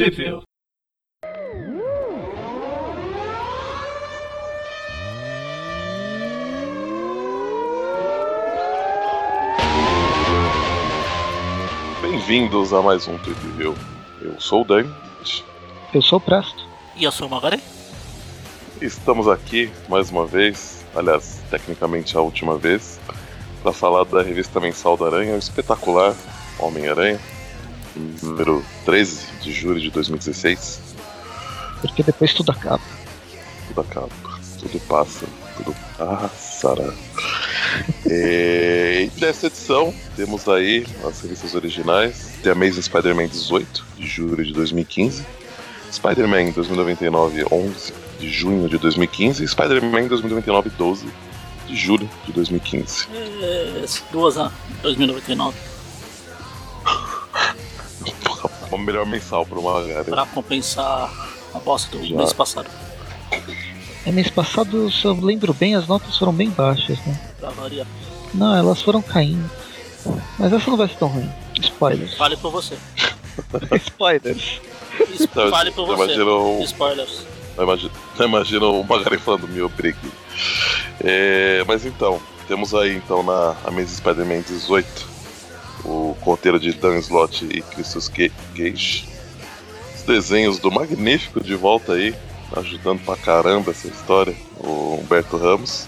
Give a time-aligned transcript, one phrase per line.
[0.00, 0.40] Trivia.
[12.00, 13.74] Bem-vindos a mais um Trivia.
[14.22, 14.90] Eu sou o Dani.
[15.92, 16.66] Eu sou o Presto.
[16.96, 17.60] E eu sou o Magari.
[18.80, 22.98] Estamos aqui mais uma vez, aliás, tecnicamente a última vez,
[23.62, 26.16] para falar da revista mensal da Aranha, o espetacular
[26.58, 27.20] Homem-Aranha,
[27.96, 30.80] número 13 de julho de 2016.
[31.80, 32.80] Porque depois tudo acaba.
[33.68, 34.08] Tudo acaba,
[34.58, 35.26] tudo passa,
[35.56, 36.92] tudo passará.
[38.06, 44.52] e nessa edição temos aí as revistas originais: The Amazing Spider-Man 18, de julho de
[44.52, 45.24] 2015,
[45.92, 51.06] Spider-Man 2099 11, de junho de 2015, e Spider-Man 2099 12,
[51.66, 53.06] de julho de 2015.
[53.14, 55.69] É, duas a 2099.
[58.70, 60.04] Uma melhor mensal para uma galera.
[60.04, 61.10] Pra compensar
[61.54, 62.16] a bosta do Já.
[62.16, 62.68] mês passado.
[64.06, 67.20] É, mês passado, se eu lembro bem, as notas foram bem baixas, né?
[67.38, 67.86] Pra variar.
[68.32, 69.50] Não, elas foram caindo.
[70.38, 71.30] Mas essa não vai ser tão ruim.
[71.60, 72.16] Spoilers.
[72.16, 72.76] Vale por você.
[73.86, 74.60] Spoilers.
[75.12, 76.04] Isso Não, vale por eu você.
[76.04, 77.26] imagino o- Spoilers.
[77.56, 79.98] Não imagino, não imagino o Magari falando me obrigue.
[81.02, 84.86] É, mas então, temos aí então na Amazing Spider-Man 18
[85.90, 89.08] o roteiro de Dan Slott e Christos Ga- Gage.
[89.96, 92.14] Os desenhos do Magnífico de volta aí,
[92.56, 95.86] ajudando pra caramba essa história, o Humberto Ramos.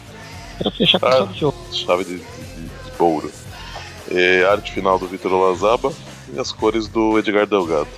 [0.59, 1.13] Pra fechar com Ah.
[1.13, 1.57] chave de ouro.
[1.73, 3.31] chave de, de, de ouro.
[4.11, 5.93] É, arte final do Vitor Olazaba
[6.35, 7.89] e as cores do Edgar Delgado.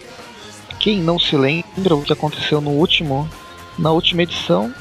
[0.79, 3.29] Quem não se lembra o que aconteceu no último,
[3.79, 4.73] na última edição,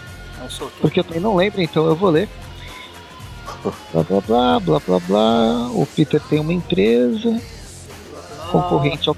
[0.59, 0.71] tu.
[0.81, 2.27] porque eu também não lembro, então eu vou ler.
[3.91, 5.69] Blá blá blá, blá blá blá.
[5.73, 7.39] O Peter tem uma empresa
[8.51, 9.15] concorrente ao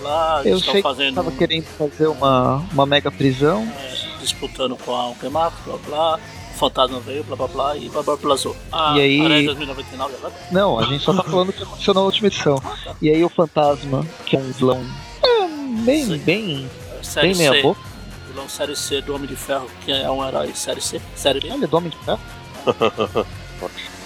[0.00, 1.08] blá, Eu sei que fazendo.
[1.10, 3.62] estava querendo fazer uma, uma mega prisão.
[3.62, 6.20] é, disputando com a Alquemax, blá blá.
[6.54, 8.36] O fantasma veio, blá blá blá, e blá blá blá.
[8.70, 10.34] Ah, E aí- Aranha 2099 agora?
[10.52, 12.62] Não, a gente só tá falando o que aconteceu na última edição.
[13.00, 14.84] E aí o fantasma, que é um vilão
[15.24, 15.48] é,
[15.84, 16.18] bem, Sim.
[16.18, 16.70] bem,
[17.02, 17.80] Série bem meia boca.
[18.28, 21.00] Vilão série C do Homem de Ferro, que é um herói série C.
[21.16, 21.50] Série B.
[21.50, 22.20] Olha, do Homem de Ferro.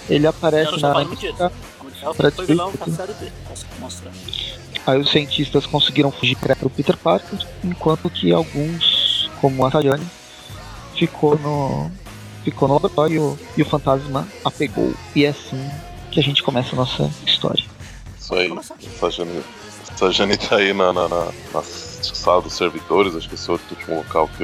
[0.09, 0.93] Ele Eu aparece na.
[3.47, 4.11] Posso mostrar.
[4.85, 10.07] Aí os cientistas conseguiram fugir para o Peter Parker, enquanto que alguns, como a Sayane,
[10.95, 11.91] ficou no
[12.43, 14.93] ficou no laboratório e o fantasma a pegou.
[15.13, 15.69] E é assim
[16.11, 17.65] que a gente começa a nossa história.
[18.17, 18.49] Isso aí.
[19.93, 23.53] Essa Jane, tá aí na, na, na, na sala dos servidores, acho que esse é
[23.53, 24.43] o último local que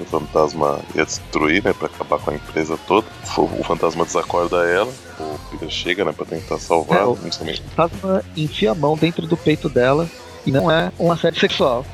[0.00, 1.72] o fantasma ia destruir, né?
[1.72, 3.06] Pra acabar com a empresa toda.
[3.36, 6.12] O, fantasma desacorda ela, o Peter chega, né?
[6.12, 6.98] Pra tentar salvar.
[7.00, 10.08] É, o- fantasma enfia a mão dentro do peito dela
[10.44, 11.84] e não é um assédio sexual.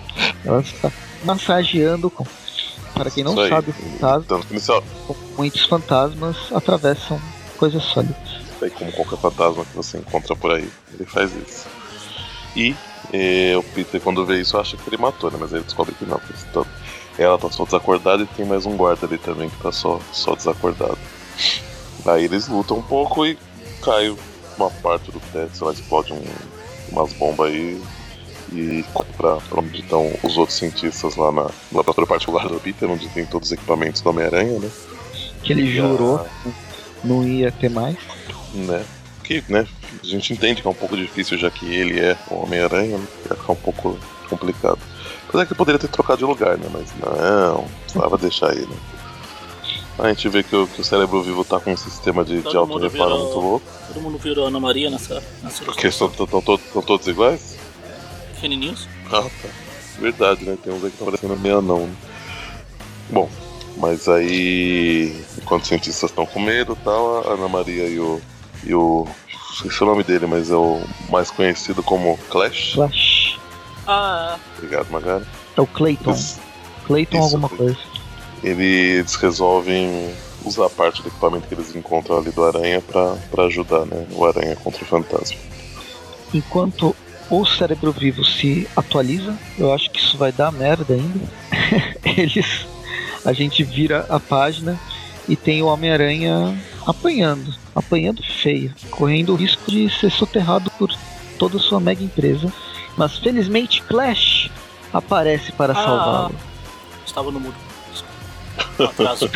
[0.44, 0.90] Ela está
[1.24, 2.24] massageando com.
[2.94, 4.84] Para quem não Isso sabe, o fantasma, inicial,
[5.38, 7.18] muitos fantasmas atravessam
[7.56, 8.16] coisas sólidas.
[8.60, 11.66] aí como qualquer fantasma que você encontra por aí, ele faz isso.
[12.54, 12.76] E
[13.10, 15.38] eh, o Peter, quando vê isso, acha que ele matou, né?
[15.40, 16.18] Mas ele descobre que não.
[16.18, 16.66] que eles tão-
[17.18, 20.34] ela tá só desacordada e tem mais um guarda ali também que tá só, só
[20.34, 20.98] desacordado.
[22.04, 23.38] Aí eles lutam um pouco e
[23.82, 24.14] cai
[24.56, 26.22] uma parte do teto, sei lá, explode um,
[26.90, 27.80] umas bombas aí
[28.52, 32.90] e corre pra, pra onde estão os outros cientistas lá na laboratório particular do Peter,
[32.90, 34.70] onde tem todos os equipamentos do Homem-Aranha, né?
[35.42, 36.24] Que ele jurou
[37.02, 37.96] não ia ter mais.
[38.54, 38.84] né?
[39.24, 39.66] Que, né,
[40.02, 43.06] a gente entende que é um pouco difícil, já que ele é o Homem-Aranha, né?
[43.28, 44.78] Vai ficar um pouco complicado.
[45.28, 46.68] Apesar que poderia ter trocado de lugar, né?
[46.72, 48.74] Mas não, precisava deixar ele.
[49.98, 52.56] A gente vê que o, que o cérebro vivo tá com um sistema de, de
[52.56, 53.66] auto-reparo muito louco.
[53.88, 57.52] Todo mundo virou Ana Maria nessa, nessa Porque estão todos iguais?
[58.42, 58.88] pequenininhos.
[59.06, 59.48] Ah, tá.
[59.98, 60.58] Verdade, né?
[60.62, 61.94] Tem uns aí que estão parecendo meio anão, né?
[63.08, 63.30] Bom,
[63.76, 65.24] mas aí.
[65.38, 68.20] Enquanto os cientistas estão com medo e tal, a Ana Maria e o.
[68.64, 69.06] E o.
[69.52, 70.80] Esqueci o nome dele, mas é o
[71.10, 72.72] mais conhecido como Clash.
[72.72, 73.38] Flash.
[73.86, 75.24] Ah, Obrigado, Magari.
[75.56, 76.10] É o Clayton.
[76.10, 76.40] Eles,
[76.86, 77.24] Clayton Isso.
[77.24, 77.78] alguma coisa.
[78.42, 80.14] eles resolvem
[80.44, 84.06] usar parte do equipamento que eles encontram ali do Aranha pra, pra ajudar, né?
[84.12, 85.36] O Aranha contra o fantasma.
[86.32, 86.96] Enquanto
[87.30, 91.20] o cérebro vivo se atualiza, eu acho que isso vai dar merda ainda.
[92.16, 92.66] Eles.
[93.24, 94.78] A gente vira a página
[95.28, 97.54] e tem o Homem-Aranha apanhando.
[97.74, 98.74] Apanhando feio.
[98.90, 100.90] Correndo o risco de ser soterrado por
[101.38, 102.52] toda a sua mega empresa.
[102.96, 104.50] Mas felizmente Clash
[104.92, 105.76] aparece para Ah.
[105.84, 106.34] salvá-lo.
[107.06, 107.54] estava no.
[108.78, 109.30] Atraso.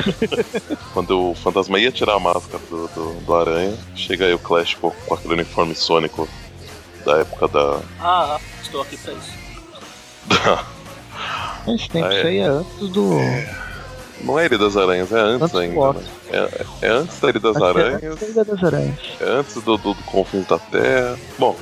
[0.93, 4.75] Quando o fantasma ia tirar a máscara do, do, do Aranha, chega aí o Clash
[4.75, 6.28] com, com aquele uniforme sônico
[7.04, 7.81] da época da.
[8.00, 9.32] Ah, estou aqui pra isso.
[11.69, 12.19] Esse tempo, Ah, é.
[12.19, 13.10] isso aí é antes do.
[14.23, 15.93] Não é Ilha das Aranhas, é antes Antes ainda.
[15.93, 16.01] Né?
[16.31, 18.99] É, é antes da Ilha das é Aranhas, antes da Ilha das Aranhas.
[19.21, 21.19] é antes do, do, do Confins da Terra.
[21.39, 21.57] Bom,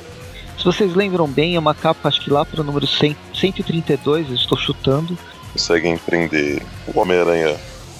[0.57, 4.29] Se vocês lembram bem, é uma capa, acho que lá para o número 100, 132,
[4.29, 5.17] eu estou chutando.
[5.51, 6.61] conseguem prender
[6.93, 7.55] o Homem-Aranha.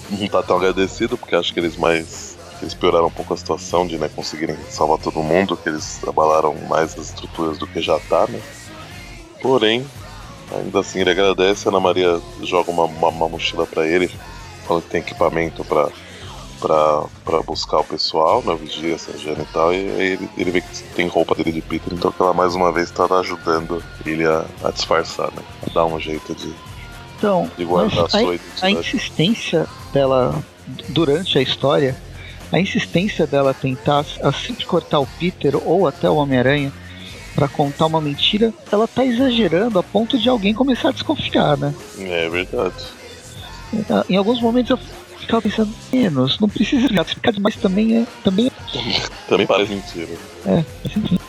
[0.10, 2.36] Não tá tão agradecido, porque acho que eles mais.
[2.62, 6.56] Eles pioraram um pouco a situação de né, conseguirem salvar todo mundo, que eles abalaram
[6.70, 8.40] mais as estruturas do que já tá, né?
[9.42, 9.86] Porém,
[10.52, 14.10] ainda assim ele agradece, a Ana Maria joga uma, uma, uma mochila pra ele,
[14.66, 15.90] falando que tem equipamento pra,
[16.60, 18.54] pra, pra buscar o pessoal, né?
[18.54, 21.62] O Vigia, Sargento e tal, e aí ele, ele vê que tem roupa dele de
[21.62, 25.42] Peter, então que ela mais uma vez tá ajudando ele a, a disfarçar, né?
[25.70, 26.54] A dar um jeito de,
[27.18, 28.74] Então, de guardar a a, sua a identidade.
[28.80, 30.44] insistência dela
[30.90, 31.96] durante a história,
[32.52, 36.72] a insistência dela tentar a sempre cortar o Peter ou até o Homem-Aranha
[37.36, 41.74] para contar uma mentira, ela tá exagerando a ponto de alguém começar a desconfiar, né?
[42.00, 42.74] É verdade.
[44.10, 44.80] Em alguns momentos eu
[45.20, 48.06] ficava pensando, menos, não precisa explicar, explicar demais também é.
[48.24, 48.52] Também
[49.28, 50.12] Também parece mentira.
[50.46, 50.64] é.
[50.84, 51.20] Mas enfim.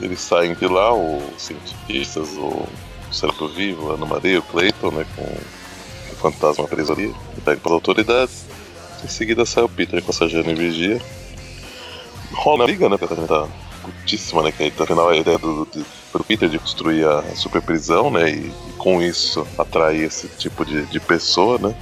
[0.00, 2.66] Eles saem de lá, os cientistas, o
[3.10, 7.14] Cérebro Vivo, a Ana Maria, o Clayton, né, com o fantasma preso ali,
[7.44, 8.44] pega para autoridades.
[9.02, 11.00] Em seguida sai o Peter com essa Jane e Vigia.
[12.32, 13.48] Rola uma briga, né, ela tá
[13.82, 15.86] putíssima, né, que aí, afinal a ideia do, do, do
[16.24, 20.84] Peter de construir a super prisão, né, e, e com isso atrair esse tipo de,
[20.86, 21.74] de pessoa, né.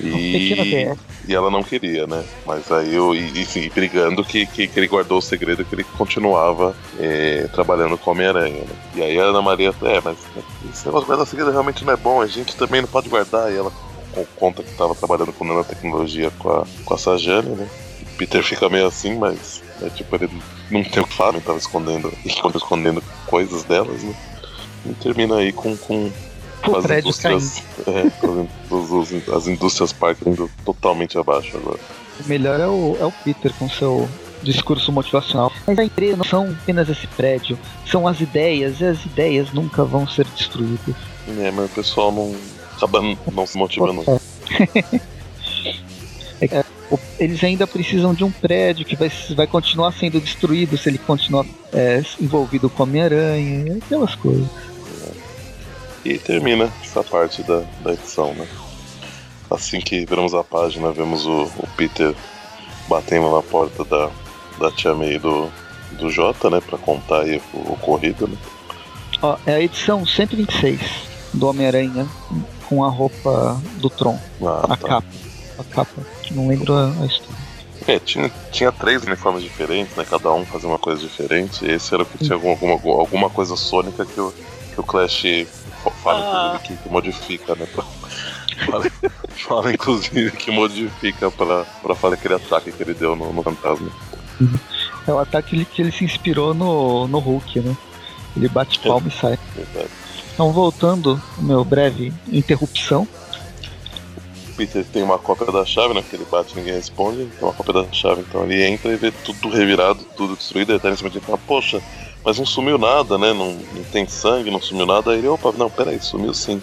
[0.00, 0.98] E, PR.
[1.28, 2.24] e ela não queria, né?
[2.46, 3.14] Mas aí eu.
[3.14, 7.46] E, e sim, brigando que, que, que ele guardou o segredo que ele continuava eh,
[7.52, 8.74] trabalhando com Homem-Aranha, né?
[8.96, 10.16] E aí a Ana Maria, é, mas
[10.72, 13.52] esse negócio de guardar segredo realmente não é bom, a gente também não pode guardar.
[13.52, 13.70] E ela
[14.12, 17.68] co- conta que estava trabalhando com nanotecnologia com a, com a Sajane, né?
[18.16, 20.30] Peter fica meio assim, mas é, tipo, ele
[20.70, 24.14] não tem o que falar, ele tava escondendo, e quando escondendo coisas delas, né?
[24.84, 26.10] E termina aí com, com
[26.66, 31.78] O as indústrias, é, as, as indústrias Parker indo totalmente abaixo agora.
[32.24, 34.08] O melhor é o, é o Peter com seu
[34.42, 35.52] discurso motivacional.
[35.66, 39.84] Mas a empresa não são apenas esse prédio, são as ideias, e as ideias nunca
[39.84, 40.96] vão ser destruídas.
[41.38, 42.34] É, mas o pessoal não
[42.76, 43.00] acaba
[43.32, 44.04] não se motivando.
[46.42, 46.64] É que, é,
[47.18, 51.44] eles ainda precisam de um prédio que vai, vai continuar sendo destruído se ele continuar
[51.72, 54.46] é, envolvido com Homem-Aranha, aquelas coisas.
[56.04, 58.46] E termina essa parte da, da edição, né?
[59.50, 62.14] Assim que viramos a página, vemos o, o Peter
[62.88, 64.10] batendo na porta da,
[64.58, 65.48] da tia May do,
[65.98, 66.60] do Jota, né?
[66.60, 68.36] Pra contar aí o ocorrido, né?
[69.20, 70.80] Ó, é a edição 126
[71.34, 72.06] do Homem-Aranha
[72.68, 74.88] com a roupa do Tron, Ah, a tá.
[74.88, 75.06] capa.
[75.70, 77.42] A capa, não lembro a, a história.
[77.86, 80.04] É, tinha, tinha três uniformes diferentes, né?
[80.08, 81.64] Cada um fazia uma coisa diferente.
[81.64, 84.32] E esse era o que tinha alguma, alguma, alguma coisa sônica que o,
[84.72, 85.22] que o Clash
[85.82, 86.54] fa- fala, Ah.
[86.62, 87.66] inclusive, que, que modifica, né?
[87.74, 87.84] pra-
[88.66, 88.90] fala,
[89.48, 93.90] fala, inclusive, que modifica pra, pra fazer aquele ataque que ele deu no, no fantasma.
[95.06, 97.76] É o ataque que ele, se inspirou no, no Hulk, né?
[98.36, 99.36] Ele bate palma e sai.
[99.56, 99.88] Verdade.
[100.32, 103.06] Então, voltando, meu breve interrupção.
[104.52, 106.04] Peter tem uma cópia da chave, né?
[106.12, 107.26] Ele bate e ninguém responde.
[107.26, 110.72] Tem uma cópia da chave, então ele entra e vê tudo revirado, tudo destruído.
[110.72, 111.82] Ele tá em cima de fala, poxa,
[112.24, 113.32] mas não sumiu nada, né?
[113.32, 115.12] Não, não tem sangue, não sumiu nada.
[115.12, 116.62] Aí ele, opa, não, peraí, sumiu sim.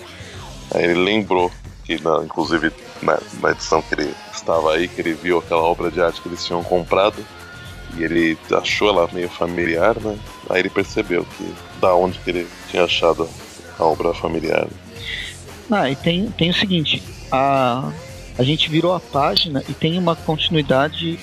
[0.73, 1.51] Aí ele lembrou
[1.83, 2.71] que, na, inclusive,
[3.01, 6.27] na, na edição que ele estava aí, que ele viu aquela obra de arte que
[6.27, 7.17] eles tinham comprado.
[7.97, 10.17] E ele achou ela meio familiar, né?
[10.49, 13.27] Aí ele percebeu que da onde que ele tinha achado
[13.79, 14.67] a obra familiar.
[15.71, 17.91] Ah, e tem, tem o seguinte, a,
[18.37, 21.19] a gente virou a página e tem uma continuidade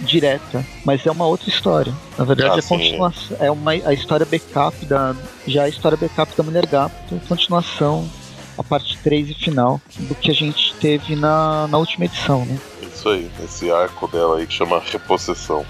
[0.00, 1.92] direta, mas é uma outra história.
[2.16, 6.32] Na verdade, Ah, é continuação, é uma a história backup da já a história backup
[6.36, 8.08] da Mulher Gato, continuação,
[8.56, 12.58] a parte 3 e final do que a gente teve na, na última edição, né?
[12.82, 15.64] Isso aí, esse arco dela aí que chama Repossessão.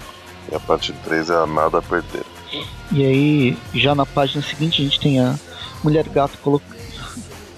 [0.51, 2.23] E a parte 3 é a nada a perder.
[2.91, 5.35] E aí, já na página seguinte, a gente tem a
[5.83, 6.78] Mulher Gato colocando.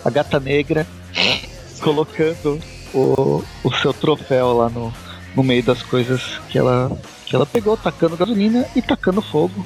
[0.04, 0.88] A gata negra
[1.82, 2.60] colocando
[2.94, 4.94] o, o seu troféu lá no,
[5.36, 6.92] no meio das coisas que ela,
[7.26, 9.66] que ela pegou, tacando gasolina e tacando fogo,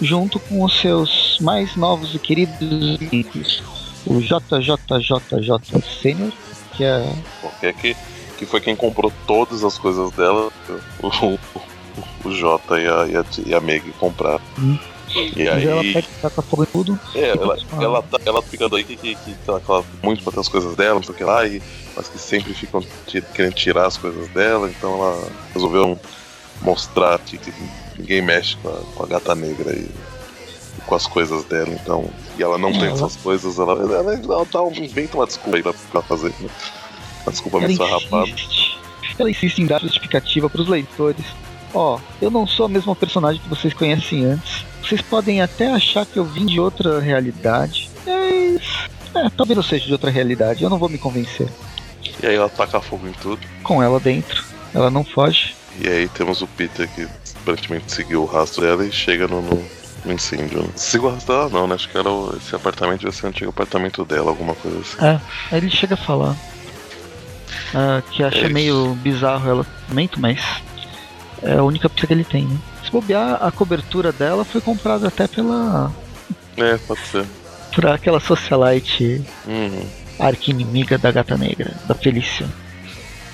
[0.00, 3.62] junto com os seus mais novos e queridos amigos,
[4.06, 6.32] o JJJJ Senior,
[6.76, 7.12] que é.
[7.40, 7.96] Porque é que,
[8.36, 10.50] que foi quem comprou todas as coisas dela,
[11.02, 11.38] o, o,
[12.24, 14.40] o Jota e a, e a, e a Meg compraram.
[14.58, 14.78] Hum.
[15.36, 16.98] E ela aí, pega taca fogo em tudo.
[17.14, 17.82] é, ela, Ah.
[17.82, 20.74] ela, tá, ela ficando aí que, que, que tá ela muito pra ter as coisas
[20.76, 21.62] dela, não sei o que lá, e,
[21.96, 22.84] mas que sempre ficam
[23.34, 25.98] querendo tirar as coisas dela, então ela resolveu
[26.62, 27.52] mostrar que, que
[27.98, 29.88] ninguém mexe com a, com a gata negra aí.
[30.86, 32.08] com as coisas dela, então.
[32.38, 35.62] E ela não tem Ela- essas coisas, ela, ela, ela um, inventa uma desculpa aí
[35.62, 36.32] pra, pra fazer.
[36.40, 36.48] Né?
[37.24, 38.28] Uma desculpa Ela meio sarrapada.
[38.28, 38.78] insiste,
[39.18, 41.24] ela insiste em dar justificativa pros leitores.
[41.74, 44.64] Ó, eu não sou a mesma personagem que vocês conhecem antes.
[44.88, 47.90] Vocês podem até achar que eu vim de outra realidade.
[48.06, 48.88] Mas.
[49.14, 51.48] É, talvez eu seja de outra realidade, eu não vou me convencer.
[52.22, 53.40] E aí ela taca fogo em tudo.
[53.62, 55.54] Com ela dentro, ela não foge.
[55.80, 57.06] E aí temos o Peter que
[57.42, 59.64] aparentemente seguiu o rastro dela e chega no, no,
[60.04, 60.62] no incêndio.
[60.62, 60.68] Né?
[60.76, 61.74] Siga o rastro dela não, né?
[61.74, 65.04] Acho que era o- esse apartamento vai ser o antigo apartamento dela, alguma coisa assim.
[65.04, 65.20] É,
[65.52, 66.36] aí ele chega a falar.
[67.74, 70.40] ah, que acha É meio bizarro o relacionamento, mas
[71.42, 72.58] é a única pista que ele tem, né?
[72.88, 75.92] Se bobear, a cobertura dela foi comprada até pela.
[76.56, 77.26] É, pode ser.
[77.74, 79.86] por aquela socialite Uhum.
[80.18, 82.48] arqui-inimiga da gata negra, da Felícia.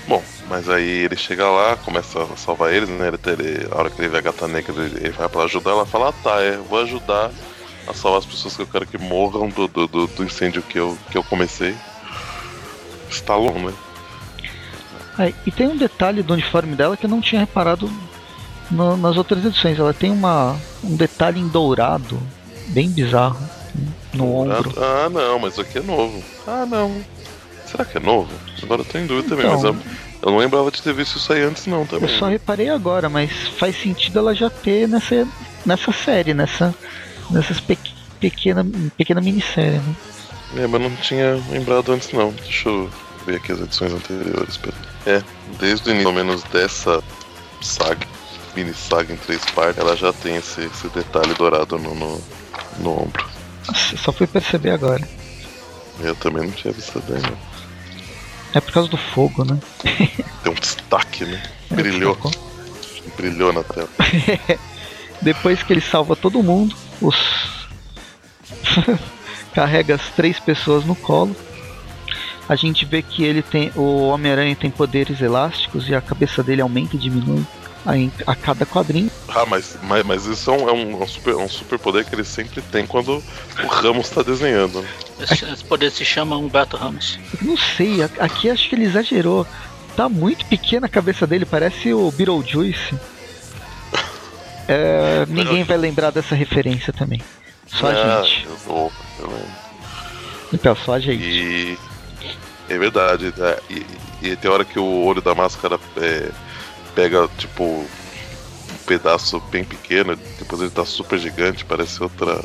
[0.09, 0.21] Bom,
[0.51, 3.09] mas aí ele chega lá, começa a salvar eles, né?
[3.09, 5.87] Ele, ele- a hora que ele vê a gata negra, ele, vai pra ajudar, ela
[5.87, 7.31] fala, ah tá, é, vou ajudar
[7.87, 10.79] a salvar as pessoas que eu quero que morram do, do, do, do incêndio que
[10.79, 11.75] eu, que eu comecei.
[13.09, 13.73] Stallone, né?
[15.21, 17.89] É, e tem um detalhe do uniforme dela que eu não tinha reparado
[18.75, 19.79] no- nas outras edições.
[19.79, 22.19] Ela tem uma, um detalhe em dourado,
[22.69, 23.39] bem bizarro,
[24.13, 24.73] no ombro.
[24.77, 26.23] Ah, não, mas aqui é novo.
[26.47, 26.95] Ah, não.
[27.67, 28.31] Será que é novo?
[28.63, 29.55] Agora eu tô em dúvida também, Então.
[29.55, 29.77] mas eu,
[30.23, 32.19] eu não lembrava de ter visto isso aí antes não Eu também.
[32.19, 35.27] só reparei agora, mas faz sentido ela já ter nessa,
[35.67, 36.75] nessa série, nessa
[37.31, 37.79] nessas pe
[38.21, 38.65] pequena,
[38.97, 39.95] pequena minissérie, né?
[40.57, 42.31] É, mas não tinha lembrado antes não.
[42.33, 42.89] Deixa eu
[43.27, 44.59] ver aqui as edições anteriores.
[45.05, 45.23] É,
[45.59, 47.03] desde o início, pelo menos dessa
[47.61, 48.07] saga,
[48.55, 52.23] mini saga em três partes, ela já tem esse, esse detalhe dourado no, no,
[52.79, 53.29] no ombro.
[53.67, 55.07] Nossa, só fui perceber agora.
[56.01, 57.55] Eu também não tinha visto bem, não.
[58.55, 59.59] É por causa do fogo, né?
[59.83, 61.43] Tem um destaque, né?
[61.71, 62.17] É, Brilhou,
[63.17, 63.89] brilhou na tela.
[65.21, 67.17] Depois que ele salva todo mundo, os
[69.55, 71.35] carrega as três pessoas no colo.
[72.49, 73.73] A gente vê que ele tem.
[73.75, 77.45] O Homem-Aranha tem poderes elásticos e a cabeça dele aumenta e diminui
[77.87, 77.93] a,
[78.31, 79.11] a cada quadrinho.
[79.29, 82.05] Ah, mas, mas, mas isso é um, é um, é um super, um super poder
[82.05, 83.23] que ele sempre tem quando
[83.63, 84.81] o Ramos tá desenhando.
[84.83, 84.89] né?
[85.21, 87.19] Esse, esse poder se chama Humberto Ramos.
[87.43, 89.47] Não sei, a- aqui acho que ele exagerou.
[89.97, 92.95] Tá muito pequena a cabeça dele, parece o Beetlejuice.
[94.67, 97.21] É, ninguém vai lembrar dessa referência também.
[97.67, 98.47] Só a Ah, gente.
[98.47, 99.49] Eu, vou, eu lembro.
[100.53, 101.23] Então, só a gente.
[101.23, 101.79] E
[102.69, 103.57] é verdade, né?
[103.69, 103.87] e,
[104.23, 106.31] e tem hora que o olho da máscara é,
[106.95, 107.87] pega tipo um
[108.87, 112.43] pedaço bem pequeno, depois ele tá super gigante, parece outra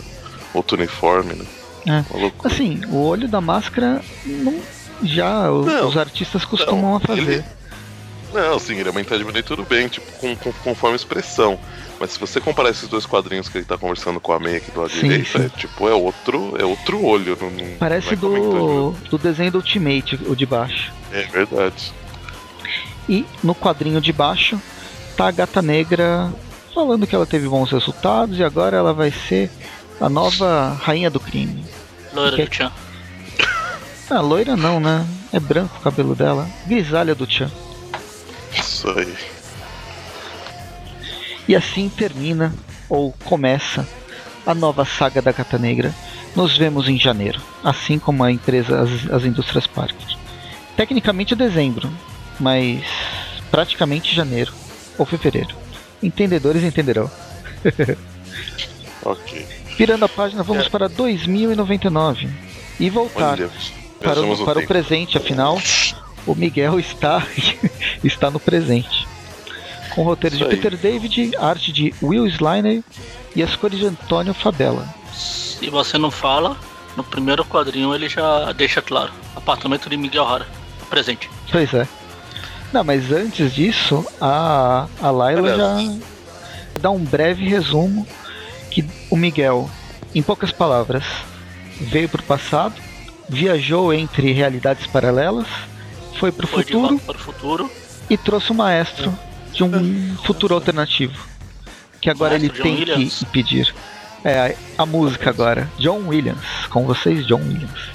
[0.54, 1.46] outro uniforme, né?
[1.88, 2.16] É.
[2.16, 2.32] Uma.
[2.44, 4.60] Assim, o olho da máscara não,
[5.04, 7.22] já o- Não, os artistas costumam a fazer.
[7.22, 7.44] ele-
[8.34, 11.60] Não, sim, ele aumenta e diminui tudo bem, tipo, com, com- conforme expressão.
[12.00, 14.72] Mas se você comparar esses dois quadrinhos que ele tá conversando com a meia aqui
[14.72, 15.46] do lado Sim, direito, sim.
[15.46, 17.38] é tipo, é outro, é outro olho.
[17.42, 20.94] Não, não- Parece não é do, do desenho do Ultimate, o de baixo.
[21.12, 21.92] É verdade.
[23.10, 24.62] E no quadrinho de baixo
[25.18, 26.32] tá a gata negra
[26.74, 29.50] falando que ela teve bons resultados e agora ela vai ser
[30.00, 31.66] a nova rainha do crime.
[32.14, 32.72] Loira do Tchan.
[34.12, 35.06] Ah, loira não, né?
[35.34, 36.48] É branco o cabelo dela.
[36.68, 37.52] Grisalha do Tchan.
[38.54, 39.14] Isso aí.
[41.48, 42.54] E assim termina,
[42.88, 43.88] ou começa,
[44.46, 45.94] a nova saga da Gata Negra.
[46.36, 50.16] Nos vemos em janeiro, assim como a empresa, as, as indústrias Parker.
[50.78, 51.92] Tecnicamente é dezembro,
[52.40, 52.84] mas
[53.52, 54.54] praticamente janeiro
[54.98, 55.56] ou fevereiro.
[56.02, 57.10] Entendedores entenderão.
[59.04, 59.48] Ok.
[59.78, 60.70] Virando a página, vamos É.
[60.70, 62.30] para 2099
[62.80, 63.50] e voltar Olha,
[64.02, 65.58] para, o, para o presente, afinal,
[66.28, 67.26] o Miguel está,
[68.04, 69.08] está no presente.
[69.96, 70.58] Com roteiro de Isso aí.
[70.58, 72.84] Peter David, arte de Will Sliner
[73.36, 74.86] e as cores de Antônio Fabella.
[75.14, 76.58] Se você não fala,
[76.96, 79.12] no primeiro quadrinho ele já deixa claro.
[79.36, 80.46] Apartamento de Miguel Hara.
[80.90, 81.30] Presente.
[81.52, 81.88] Pois é.
[82.72, 85.78] Não, mas antes disso, a, a Laila já
[86.80, 88.06] dá um breve resumo
[88.70, 89.70] que o Miguel,
[90.14, 91.04] em poucas palavras,
[91.82, 92.76] veio pro passado,
[93.28, 95.48] viajou entre realidades paralelas,
[96.20, 97.72] foi pro Foi de futuro volta para o futuro.
[98.10, 99.18] e trouxe o maestro
[99.52, 101.18] de um futuro alternativo.
[102.00, 103.16] Que agora ele Maestro John tem Williams.
[103.18, 103.76] que impedir.
[104.24, 105.70] É, a, a música agora.
[105.80, 106.46] John Williams.
[106.70, 107.90] Com vocês, John Williams.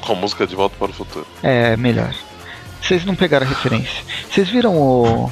[0.00, 1.26] Com música de volta para o futuro.
[1.42, 2.14] É, melhor.
[2.86, 4.02] Vocês não pegaram a referência.
[4.30, 5.30] Vocês viram o.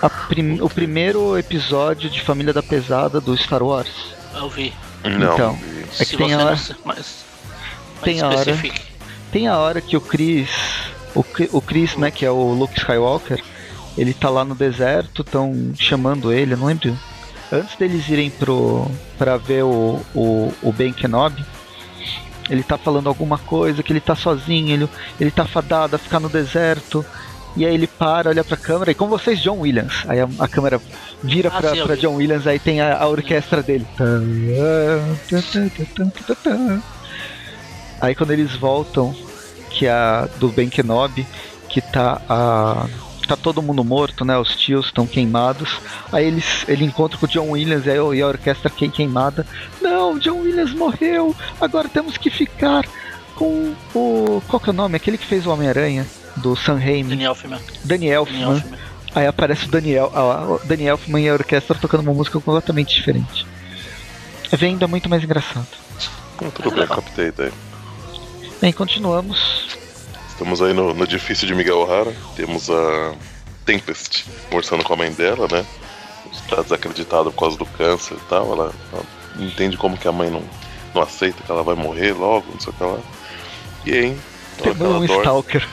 [0.00, 3.90] a prim- o primeiro episódio de Família da Pesada do Star Wars?
[4.34, 4.72] Eu vi.
[5.04, 5.34] Não.
[5.34, 5.58] Então,
[5.98, 7.24] É que Se tem a hora- mas,
[8.02, 8.58] tem a hora-.
[9.32, 10.48] Tem a hora que o Chris.
[11.14, 13.42] O, o Chris, né, que é o Luke Skywalker,
[13.96, 16.96] ele tá lá no deserto, estão chamando ele, eu não lembro
[17.50, 21.42] antes deles irem pro para ver o, o, o Ben Kenobi,
[22.48, 24.88] ele tá falando alguma coisa, que ele tá sozinho, ele,
[25.20, 27.04] ele tá fadado a ficar no deserto.
[27.56, 30.04] E aí ele para, olha pra câmera, e com vocês, John Williams.
[30.06, 30.80] Aí a, a câmera
[31.22, 33.86] vira ah, pra, sim, pra John Williams, aí tem a, a orquestra dele.
[38.00, 39.14] Aí quando eles voltam,
[39.70, 41.26] que é a do Ben Kenobi,
[41.68, 42.86] que tá a
[43.26, 44.38] tá todo mundo morto, né?
[44.38, 45.78] Os tios estão queimados.
[46.12, 49.46] Aí eles, ele encontra com o John Williams e a orquestra queimada.
[49.80, 51.34] Não, John Williams morreu.
[51.60, 52.84] Agora temos que ficar
[53.34, 54.96] com o qual que é o nome?
[54.96, 56.06] Aquele que fez o Homem-Aranha
[56.36, 57.10] do Sam Raimi.
[57.10, 57.60] Daniel Elfman.
[57.84, 58.64] Daniel Elfman.
[59.14, 63.46] Aí aparece o Daniel, a Daniel Elfman e a orquestra tocando uma música completamente diferente.
[64.52, 65.66] É ainda muito mais engraçado.
[66.54, 67.52] Tudo bem, captei daí.
[68.60, 69.85] Bem, continuamos.
[70.36, 72.14] Estamos aí no, no difícil de Miguel O'Hara.
[72.36, 73.14] Temos a
[73.64, 75.64] Tempest conversando com a mãe dela, né?
[76.30, 78.52] Está desacreditada por causa do câncer e tal.
[78.52, 79.02] Ela, ela,
[79.38, 80.42] entende como que a mãe não,
[80.94, 82.98] não aceita que ela vai morrer logo, não sei o que lá.
[83.86, 84.18] E aí,
[84.62, 85.06] Temos um dorme...
[85.06, 85.68] Stalker.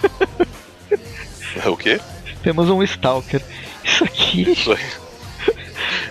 [1.63, 1.99] É o quê?
[2.41, 3.43] Temos um Stalker.
[3.83, 4.49] Isso aqui.
[4.49, 4.85] Isso aí.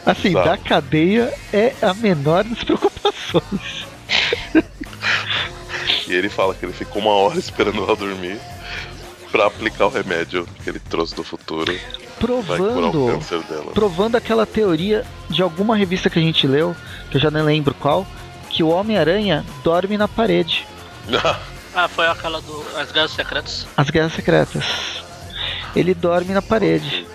[0.05, 0.49] Assim, Exato.
[0.49, 3.87] da cadeia é a menor das preocupações.
[6.15, 8.39] Ele fala que ele ficou uma hora esperando ela dormir
[9.31, 11.75] para aplicar o remédio que ele trouxe do futuro.
[12.21, 13.19] Provando,
[13.75, 16.77] provando aquela teoria de alguma revista que a gente leu,
[17.11, 18.07] que eu já nem lembro qual,
[18.49, 20.67] que o Homem-Aranha dorme na parede.
[21.75, 23.67] ah, foi aquela do As Guerras Secretas.
[23.77, 24.65] As Guerras Secretas.
[25.75, 27.07] Ele dorme na parede.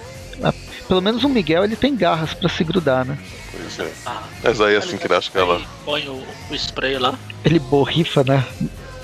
[0.44, 0.54] Ah,
[0.88, 3.18] pelo menos o Miguel ele tem garras para se grudar, né?
[3.52, 3.92] Pois é.
[4.06, 5.62] Ah, Mas aí assim que ele acha que ela.
[5.86, 7.18] Põe o, o spray lá.
[7.46, 8.44] Ele borrifa, né?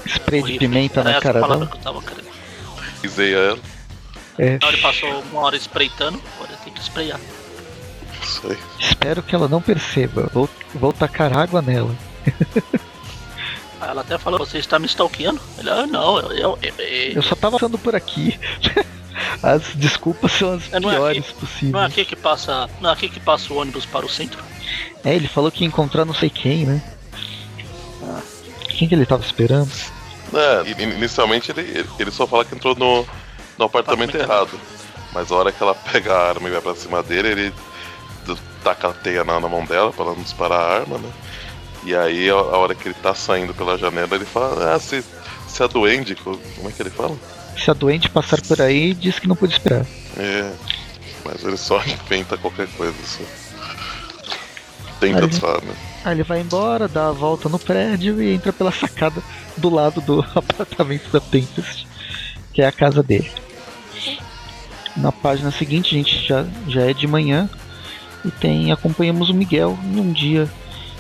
[0.05, 1.72] Spray de pimenta na cara dela.
[3.01, 3.60] Pisei ela.
[4.38, 4.55] É.
[4.55, 7.19] Então ele passou uma hora espreitando, agora tem que sprayar.
[8.22, 8.57] Isso aí.
[8.79, 10.29] Espero que ela não perceba.
[10.33, 11.95] Vou, vou tacar água nela.
[13.81, 15.41] Ela até falou, você está me stalkeando?
[15.57, 18.39] Ele, ah, não, eu, eu, eu, eu só tava passando por aqui.
[19.44, 21.72] As desculpas são as é, piores aqui, possíveis.
[21.72, 22.70] Não é aqui que passa.
[22.81, 24.44] Não é aqui que passa o ônibus para o centro?
[25.03, 26.81] É, ele falou que ia encontrar não sei quem, né?
[28.03, 28.22] Ah.
[28.70, 29.70] Quem que ele tava esperando?
[30.35, 33.05] É, inicialmente ele, ele só fala que entrou no,
[33.57, 34.59] no apartamento, errado.
[35.13, 37.53] Mas a hora que ela pega a arma e vai pra cima dele, ele
[38.63, 41.09] taca a teia na, na mão dela pra ela não disparar a arma, né?
[41.85, 45.03] E aí a, a hora que ele tá saindo pela janela, ele fala, ah, se,
[45.48, 47.15] se a duende, como é que ele fala?
[47.57, 49.85] Se a doente passar por aí, diz que não pode esperar.
[50.17, 50.51] É,
[51.25, 53.25] mas ele só inventa qualquer coisa assim.
[55.00, 55.67] Tenta sabe?
[56.05, 59.22] Aí ele vai embora, dá a volta no prédio e entra pela sacada
[59.57, 61.87] do lado do apartamento da Tempest,
[62.53, 63.31] que é a casa dele.
[64.96, 67.50] Na página seguinte, a gente já, já é de manhã
[68.24, 70.50] e tem acompanhamos o Miguel em um dia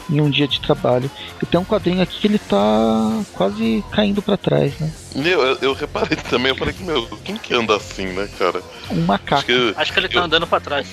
[0.09, 1.09] em um dia de trabalho.
[1.41, 4.91] E tem um quadrinho aqui que ele tá quase caindo para trás, né?
[5.15, 8.61] Meu, eu, eu, reparei também, eu falei que, meu, quem que anda assim, né, cara?
[8.89, 9.35] Um macaco.
[9.35, 10.23] Acho que, Acho que ele tá eu...
[10.23, 10.87] andando para trás.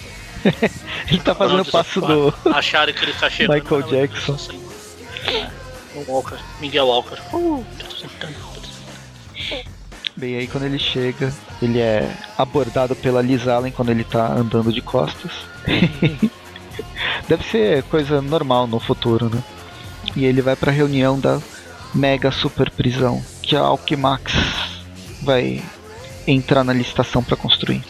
[1.08, 2.34] ele tá fazendo o passo do.
[2.54, 3.62] Acharam que ele tá chegando.
[3.62, 4.34] Michael Jackson.
[4.34, 4.60] Assim.
[5.26, 5.50] É,
[6.06, 7.18] Walker, Miguel Walker.
[7.32, 7.64] Uh,
[10.16, 14.72] Bem, aí quando ele chega, ele é abordado pela Liz Allen quando ele tá andando
[14.72, 15.32] de costas.
[17.28, 19.42] Deve ser coisa normal no futuro, né?
[20.16, 21.40] E ele vai pra reunião da
[21.94, 24.32] mega super prisão que a Alquimax
[25.22, 25.62] vai
[26.26, 27.82] entrar na licitação para construir.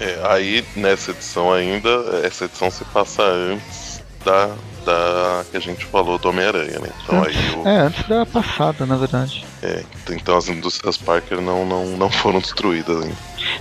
[0.00, 1.88] É, aí nessa edição ainda,
[2.24, 4.54] essa edição se passa antes da,
[4.84, 6.88] da que a gente falou do Homem-Aranha, né?
[7.02, 7.68] Então antes, aí o...
[7.68, 9.44] É, antes da passada, na verdade.
[9.62, 13.16] É, então as indústrias Parker não, não, não foram destruídas ainda.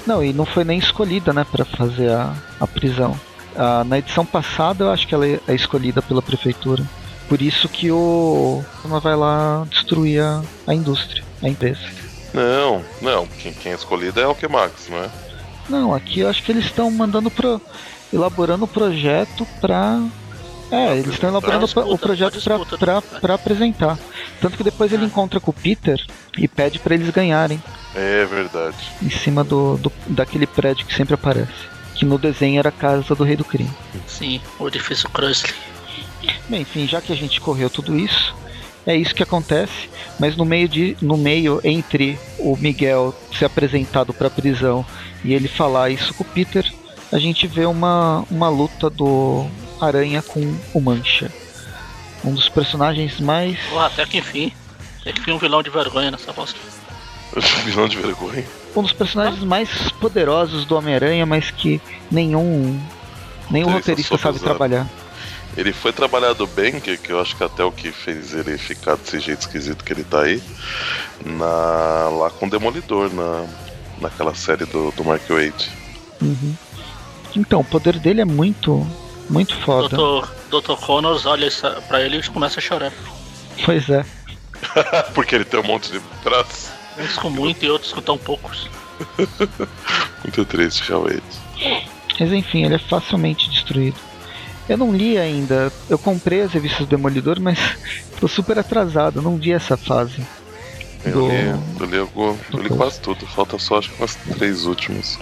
[0.05, 3.19] Não, e não foi nem escolhida, né, para fazer a, a prisão.
[3.55, 6.83] Ah, na edição passada, eu acho que ela é escolhida pela prefeitura.
[7.27, 11.79] Por isso que o vai lá destruir a, a indústria, a empresa.
[12.33, 13.27] Não, não.
[13.27, 15.09] Quem, quem é escolhido é o Max, não é?
[15.69, 17.61] Não, aqui eu acho que eles estão mandando pro.
[18.11, 20.01] elaborando o projeto pra.
[20.71, 22.39] É, eles estão elaborando disputa, o projeto
[23.19, 23.99] para apresentar.
[24.39, 26.01] Tanto que depois ele encontra com o Peter
[26.37, 27.61] e pede para eles ganharem.
[27.93, 28.77] É verdade.
[29.01, 33.13] Em cima do, do daquele prédio que sempre aparece que no desenho era a casa
[33.13, 33.69] do rei do crime.
[34.07, 35.53] Sim, o edifício Crustley.
[36.49, 38.33] Bem, enfim, já que a gente correu tudo isso,
[38.87, 39.87] é isso que acontece,
[40.19, 44.83] mas no meio de no meio entre o Miguel ser apresentado para a prisão
[45.23, 46.73] e ele falar isso com o Peter,
[47.11, 49.45] a gente vê uma uma luta do
[49.87, 51.31] Aranha com o Mancha.
[52.23, 54.53] Um dos personagens mais até que enfim.
[55.03, 56.59] Tem que ter um vilão de vergonha nessa bosta.
[57.65, 62.79] vilão de vergonha um dos personagens mais poderosos do Homem-Aranha, mas que nenhum
[63.49, 64.87] nenhum roteirista sabe trabalhar.
[65.57, 68.95] Ele foi trabalhado bem, que, que eu acho que até o que fez ele ficar
[68.95, 70.41] desse jeito esquisito que ele tá aí,
[71.25, 73.45] na, lá com o Demolidor, na,
[73.99, 75.69] naquela série do, do Mark Waid.
[76.21, 76.55] Uhum.
[77.35, 78.87] Então, o poder dele é muito,
[79.31, 79.95] muito foda.
[79.95, 80.27] Dr.
[80.49, 80.73] Dr.
[80.85, 81.47] Connors olha
[81.87, 82.91] pra ele e começa a chorar.
[83.65, 84.05] Pois é.
[85.15, 86.69] Porque ele tem um monte de braços.
[86.99, 88.69] Uns com muito e outros com tão poucos.
[90.23, 91.23] Muito triste, realmente.
[92.19, 93.95] Mas enfim, ele é facilmente destruído.
[94.69, 95.71] Eu não li ainda.
[95.89, 97.57] Eu comprei as revistas do Demolidor, mas
[98.19, 99.21] tô super atrasado.
[99.21, 100.21] Não vi essa fase.
[101.03, 101.35] Eu Do- li,
[101.79, 105.17] eu li, algum- eu li quase tudo, falta só acho que umas três últimas.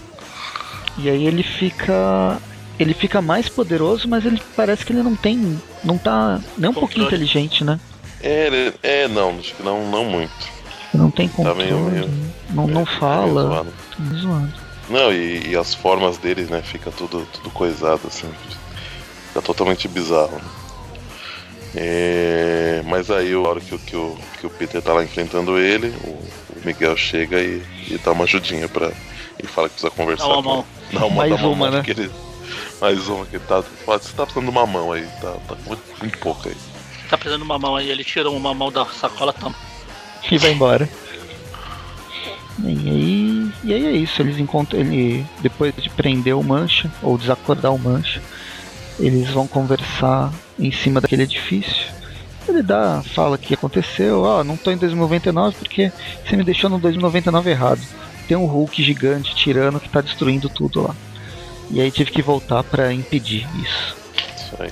[0.98, 2.38] E aí ele fica.
[2.80, 5.60] Ele fica mais poderoso, mas ele parece que ele não tem.
[5.84, 7.24] Não tá nem um pouquinho Controle.
[7.26, 7.80] inteligente, né?
[8.22, 10.32] É, é, não, acho que não, não muito.
[10.94, 11.63] Não tem Tá controle.
[11.65, 12.10] meio- meio-
[12.52, 13.42] não, não É, tá meio fala.
[13.44, 13.70] zoado.
[13.92, 14.54] Tá meio zoado.
[14.89, 18.28] Não, e, e as formas deles, né, fica tudo, tudo coisado, assim.
[19.28, 20.32] Fica totalmente bizarro.
[20.36, 20.42] né?
[21.76, 25.60] É, mas aí, a hora que, o- que, o, que o Peter tá lá enfrentando
[25.60, 28.92] ele, o, o Miguel chega e, e dá uma ajudinha pra.
[29.42, 30.28] E fala que precisa conversar.
[30.28, 30.65] Dá uma mão.
[30.89, 31.00] ele.
[31.00, 31.78] Dá uma, Mais dá uma, uma, mão, né?
[31.84, 32.12] porque ele-
[32.80, 33.62] mais uma que tá.
[33.86, 36.56] Você tá precisando de uma mão aí, tá, tá muito, muito pouco aí.
[37.10, 39.56] Tá precisando de uma mão aí, ele tira uma mão da sacola toma.
[40.30, 40.89] E vai embora.
[42.63, 47.18] E aí, e aí é isso, eles encontram ele depois de prender o Mancha ou
[47.18, 48.22] desacordar o Mancha,
[49.00, 51.88] eles vão conversar em cima daquele edifício.
[52.48, 55.92] Ele dá, fala que aconteceu, ó, não tô em 2099 porque
[56.26, 57.82] você me deixou no 2099 errado.
[58.28, 60.96] Tem um Hulk gigante tirando que tá destruindo tudo lá.
[61.71, 63.95] E aí tive que voltar pra impedir isso.
[64.36, 64.71] Isso aí.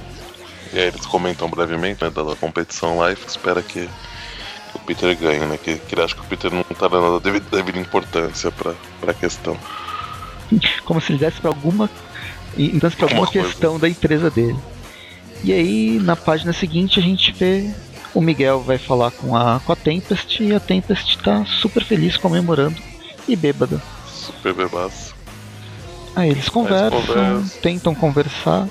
[0.73, 5.15] E aí eles comentam brevemente né, da, competição lá e espera que, que o Peter
[5.17, 5.57] ganhe, né?
[5.57, 8.73] Que, que ele acha que o Peter não tá dando a devida, devida importância pra,
[8.99, 9.57] pra questão.
[10.85, 11.89] como se ele desse para alguma
[12.57, 14.57] então para alguma Alguma questão da empresa dele.
[15.43, 17.71] E aí na página seguinte a gente vê
[18.13, 22.17] o Miguel vai falar com a com a Tempest e a Tempest tá super feliz
[22.17, 22.81] comemorando
[23.27, 23.81] e bêbada.
[24.07, 25.16] Super bebaço.
[26.17, 28.67] Aí eles conversam, tentam conversar.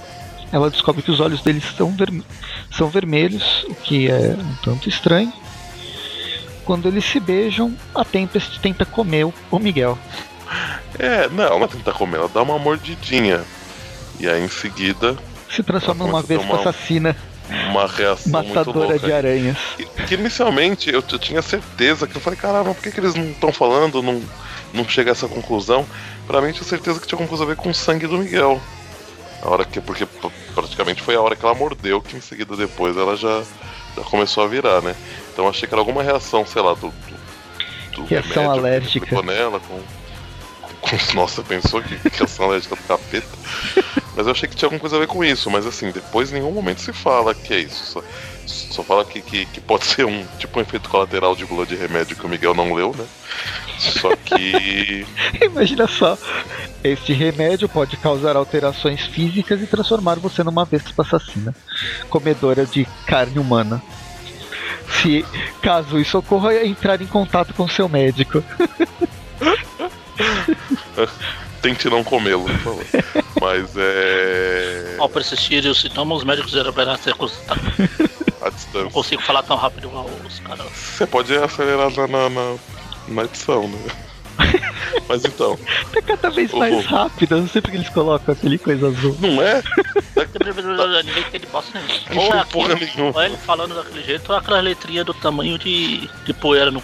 [0.53, 2.25] Ela descobre que os olhos deles são, verme-
[2.71, 5.33] são vermelhos, o que é um tanto estranho.
[6.65, 9.97] Quando eles se beijam, a Tempest tenta comer o- Miguel.
[10.99, 13.43] É, não, ela tenta comer, ela dá uma mordidinha.
[14.19, 15.17] E aí em seguida,
[15.51, 17.17] Se transforma numa vespa tomar um- assassina,
[17.71, 19.07] uma reação muito matadora louca.
[19.07, 19.57] de aranhas.
[19.77, 23.15] Que, que inicialmente eu, eu tinha certeza que eu falei, caramba, por que, que eles
[23.15, 24.23] não estão falando, não,
[24.73, 25.87] não chega a essa conclusão?
[26.27, 28.19] Pra mim eu tinha certeza que tinha alguma coisa a ver com o sangue do
[28.19, 28.61] Miguel.
[29.43, 30.07] A hora que, porque
[30.55, 33.43] praticamente foi a hora que ela mordeu, que em seguida depois ela já,
[33.97, 34.97] já começou a virar, né?
[35.33, 36.89] Então achei que era alguma reação, sei lá, do.
[36.89, 39.07] do, do Reação remédio alérgica.
[39.07, 39.81] aplicou nela, com,
[40.81, 43.29] com- Nossa, pensou que que reação alérgica do capeta.
[44.17, 46.37] Mas eu achei que tinha alguma coisa a ver com isso, mas assim, depois em
[46.37, 47.85] nenhum momento se fala que é isso.
[47.85, 48.03] Só,
[48.47, 51.77] só fala que, que, que pode ser um tipo um efeito colateral de bula de
[51.77, 53.05] remédio que o Miguel não leu, né?
[53.79, 55.07] Só que.
[55.45, 56.17] Imagina só,
[56.83, 61.55] este remédio pode causar alterações físicas e transformar você numa vespa assassina,
[62.09, 63.83] comedora de carne humana.
[65.03, 65.27] Se
[65.61, 68.43] caso isso ocorra, entrar em contato com seu médico.
[71.67, 72.85] Tente não comê-lo, por favor.
[73.41, 74.97] Mas é.
[74.99, 77.65] Ao persistir os sintomas, os médicos deverão ser consultados.
[78.41, 78.91] A Não distância.
[78.91, 80.67] consigo falar tão rápido igual os caras.
[80.73, 82.55] Você pode acelerar na, na, na,
[83.09, 83.79] na edição, né?
[85.09, 85.59] Mas então,
[85.95, 89.17] É cada vez mais rápido, eu não sei porque eles colocam aquele coisa azul.
[89.21, 89.63] não é?
[91.05, 92.23] Ninguém entende bosta nenhuma.
[92.23, 93.27] Ou Ou é porra nenhuma.
[93.27, 96.83] ele falando daquele jeito, ou aquela letrinha do tamanho de, de poeira no,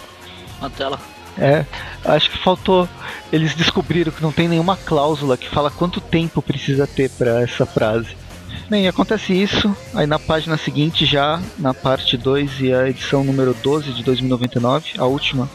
[0.61, 0.99] na tela.
[1.37, 1.65] É,
[2.05, 2.87] acho que faltou.
[3.33, 7.65] Eles descobriram que não tem nenhuma cláusula que fala quanto tempo precisa ter pra essa
[7.65, 8.15] frase.
[8.69, 13.55] Bem, acontece isso, aí na página seguinte, já na parte 2 e a edição número
[13.55, 15.49] 12 de 2099, a última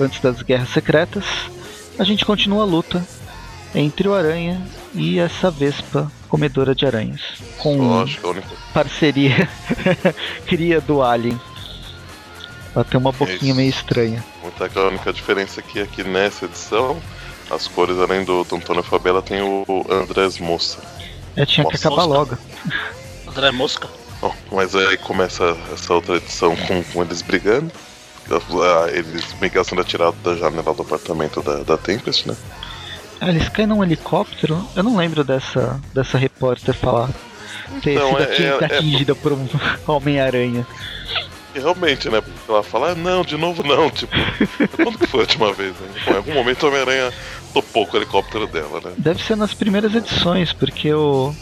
[0.00, 1.24] antes das Guerras Secretas,
[1.98, 3.06] a gente continua a luta
[3.74, 7.20] entre o Aranha e essa Vespa comedora de aranhas,
[7.58, 8.56] com única.
[8.72, 9.46] parceria
[10.48, 11.38] cria do Alien.
[12.74, 13.54] Ela tem uma boquinha isso.
[13.54, 14.24] meio estranha.
[14.42, 16.98] Muita única diferença aqui é que nessa edição,
[17.50, 20.78] as cores além do, do Antônio Fabela tem o Andrés Moça.
[21.36, 22.36] É, tinha que acabar logo.
[23.26, 23.88] André Mosca.
[24.20, 27.70] Bom, mas aí começa essa outra edição com, com eles brigando.
[28.30, 32.36] Ah, Eles Miguel sendo atirado da janela do apartamento da, da Tempest, né?
[33.20, 34.62] Ah, eles caem num helicóptero?
[34.76, 37.08] Eu não lembro dessa, dessa repórter falar.
[37.82, 39.48] Ter Então, sido é- ati- é- é- atingida por um
[39.86, 40.66] Homem-Aranha.
[41.54, 42.20] E realmente, né?
[42.20, 44.12] Porque ela fala, ah, não, de novo não, tipo,
[44.76, 45.88] quando que foi a última vez, né?
[46.04, 47.12] Bom, em algum momento o Homem-Aranha
[47.52, 48.92] topou com o helicóptero dela, né?
[48.96, 51.34] Deve ser nas primeiras edições, porque o.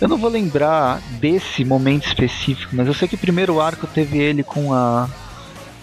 [0.00, 4.18] Eu não vou lembrar desse momento específico, mas eu sei que o primeiro arco teve
[4.18, 5.08] ele com a.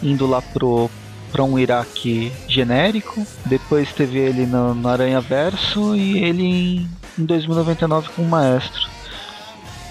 [0.01, 0.89] indo lá pro.
[1.31, 7.23] Pra um Iraque genérico, depois teve ele no, no Aranha Verso e ele em, em
[7.23, 8.89] 2099 com o Maestro.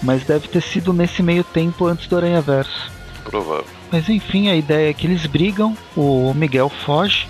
[0.03, 2.91] Mas deve ter sido nesse meio tempo antes do Aranha Verso.
[3.29, 3.65] Provável.
[3.91, 7.27] Mas enfim, a ideia é que eles brigam, o Miguel foge,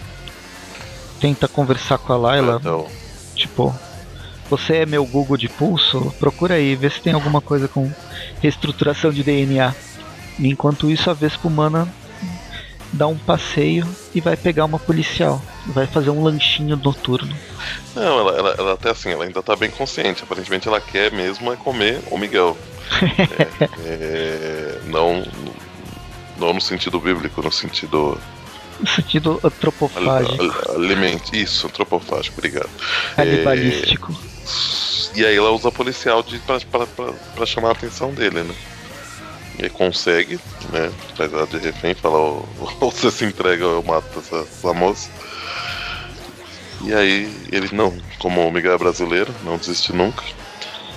[1.19, 2.87] tenta conversar com a Layla, Então,
[3.35, 3.75] tipo,
[4.49, 6.13] você é meu Google de pulso?
[6.19, 7.91] Procura aí, vê se tem alguma coisa com
[8.41, 9.75] reestruturação de DNA.
[10.39, 11.87] Enquanto isso, a Vespa humana
[12.91, 15.41] dá um passeio e vai pegar uma policial.
[15.67, 17.35] Vai fazer um lanchinho noturno.
[17.95, 20.23] não, ela, ela, ela até assim, ela ainda tá bem consciente.
[20.23, 22.57] Aparentemente ela quer mesmo é comer o Miguel.
[23.85, 25.23] É, é, não,
[26.39, 28.17] não no sentido bíblico, no sentido
[28.79, 31.35] No sentido antropofágico, al- alimento.
[31.35, 32.69] Isso, antropofágico, obrigado.
[33.17, 34.13] É, canibalístico.
[35.15, 38.55] E aí ela usa policial de, pra, pra, pra, pra chamar a atenção dele, né?
[39.57, 40.39] E aí consegue,
[40.71, 40.91] né?
[41.15, 42.47] Traz ela de refém, fala, ou,
[42.79, 45.09] ou você se entrega ou eu mato essa, essa moça.
[46.81, 50.23] E aí ele não, como o Miguel é brasileiro, não desiste nunca.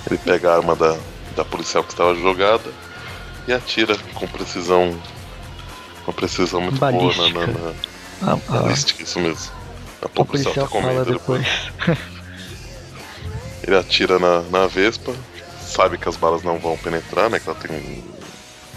[0.09, 0.97] Ele pega a arma da,
[1.35, 2.71] da policial que estava jogada
[3.47, 4.97] e atira com precisão.
[6.05, 7.39] Com precisão muito boa Balística.
[7.39, 7.73] na, na,
[8.21, 9.51] na A, a- balística, isso mesmo.
[10.01, 11.45] A a policial tá fala depois.
[11.77, 11.97] depois.
[13.65, 15.13] Ele atira na, na Vespa,
[15.65, 17.39] sabe que as balas não vão penetrar, né?
[17.39, 18.03] Que ela tem um-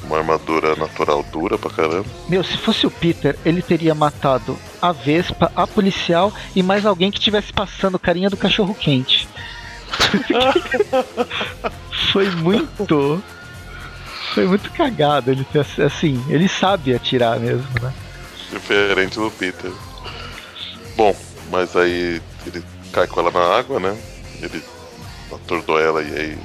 [0.06, 2.06] uma armadura natural dura pra caramba.
[2.28, 7.10] Meu, se fosse o Peter, ele teria matado a Vespa, a policial e mais alguém
[7.10, 9.26] que estivesse passando carinha do cachorro quente.
[12.12, 13.22] Foi muito.
[14.36, 15.46] Foi muito cagado ele
[15.84, 17.92] assim, ele sabe atirar mesmo, né?
[18.52, 19.72] Diferente do Peter.
[20.96, 21.16] Bom,
[21.50, 23.96] mas aí ele cai com ela na água, né?
[24.42, 24.62] Ele
[25.32, 26.38] atordoa ela e aí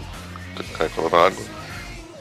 [0.78, 1.44] cai com ela na água.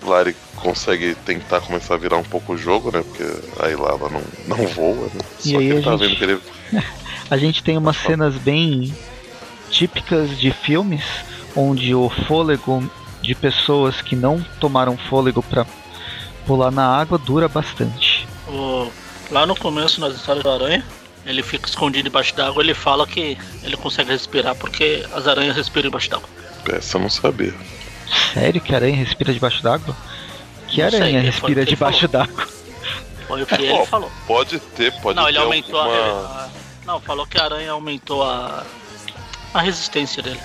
[0.02, 3.02] Lá ele consegue tentar começar a virar um pouco o jogo, né?
[3.02, 3.24] Porque
[3.62, 5.20] aí lá ela não, não voa, né?
[5.44, 6.40] E Só aí que ele a tá gente- vendo que ele.
[7.30, 8.92] A gente tem umas cenas bem
[9.70, 11.04] típicas de filmes
[11.54, 12.82] onde o fôlego
[13.22, 15.66] de pessoas que não tomaram fôlego pra
[16.46, 18.26] pular na água dura bastante.
[18.48, 18.90] O-
[19.30, 20.84] lá no começo, nas histórias da aranha,
[21.26, 25.88] ele fica escondido debaixo d'água ele fala que ele consegue respirar porque as aranhas respiram
[25.88, 26.28] debaixo d'água.
[26.72, 27.54] Essa eu não sabia.
[28.34, 29.94] Sério que a aranha respira debaixo d'água?
[30.66, 32.46] Que Não sei, aranha o respira debaixo d'água?
[33.28, 34.10] Foi o que ele falou.
[34.26, 35.98] Pode ter, pode Não, ter ele aumentou alguma...
[36.00, 36.48] a, a-
[36.86, 38.64] Não, falou que a aranha aumentou a.
[39.54, 40.40] a resistência dele.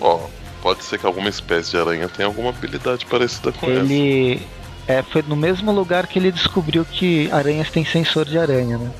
[0.00, 0.20] Ó,
[0.64, 3.80] pode ser que alguma espécie de aranha tenha alguma habilidade parecida com essa.
[3.80, 4.40] Ele
[4.88, 8.90] é, foi no mesmo lugar que ele descobriu que aranhas têm sensor de aranha, né?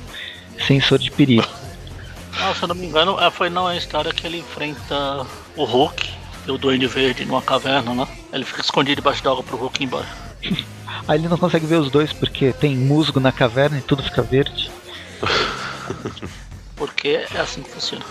[0.67, 1.47] Sensor de perigo.
[2.39, 5.25] Não, se eu não me engano, é, foi não a história que ele enfrenta
[5.55, 6.07] o Hulk
[6.45, 8.07] e o Duende Verde numa caverna, né?
[8.31, 10.07] Ele fica escondido debaixo d'água pro Hulk ir embora.
[11.07, 14.21] Aí ele não consegue ver os dois porque tem musgo na caverna e tudo fica
[14.21, 14.69] verde.
[16.75, 18.05] Porque é assim que funciona.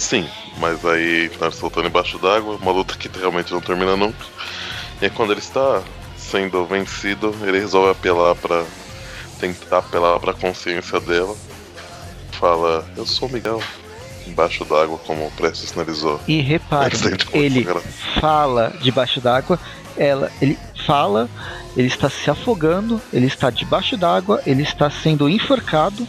[0.00, 4.24] Sim, mas aí nós soltando embaixo d'água, uma luta que realmente não termina nunca.
[4.98, 5.82] E aí quando ele está
[6.16, 8.64] sendo vencido, ele resolve apelar pra.
[9.38, 11.36] tentar apelar pra consciência dela.
[12.32, 13.62] Fala, eu sou o Miguel.
[14.26, 16.18] Embaixo d'água, como o Prestes sinalizou.
[16.26, 16.96] E repare,
[17.34, 19.60] ele a fala debaixo d'água,
[19.98, 21.28] ela, ele fala,
[21.76, 26.08] ele está se afogando, ele está debaixo d'água, ele está sendo enforcado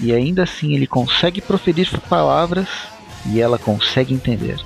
[0.00, 2.91] e ainda assim ele consegue proferir palavras
[3.26, 4.56] e ela consegue entender.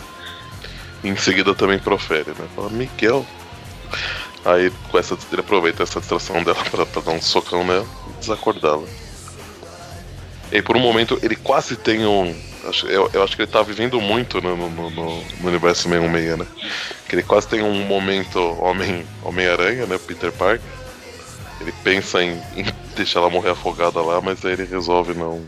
[1.05, 2.47] Em seguida também profere, né?
[2.55, 3.25] Fala, Miguel.
[4.45, 8.21] Aí com essa, ele aproveita essa distração dela pra, pra dar um socão nela e
[8.21, 8.87] desacordá-la.
[10.53, 12.35] E por um momento ele quase tem um.
[12.85, 16.47] Eu, eu acho que ele tá vivendo muito no, no, no- no- universo 616, né?
[17.09, 19.99] Que ele quase tem um momento Homem- Homem-Aranha, né?
[19.99, 20.61] Peter Parker.
[21.61, 22.64] Ele pensa em, em
[22.97, 25.45] deixar ela morrer afogada lá, mas aí ele resolve não,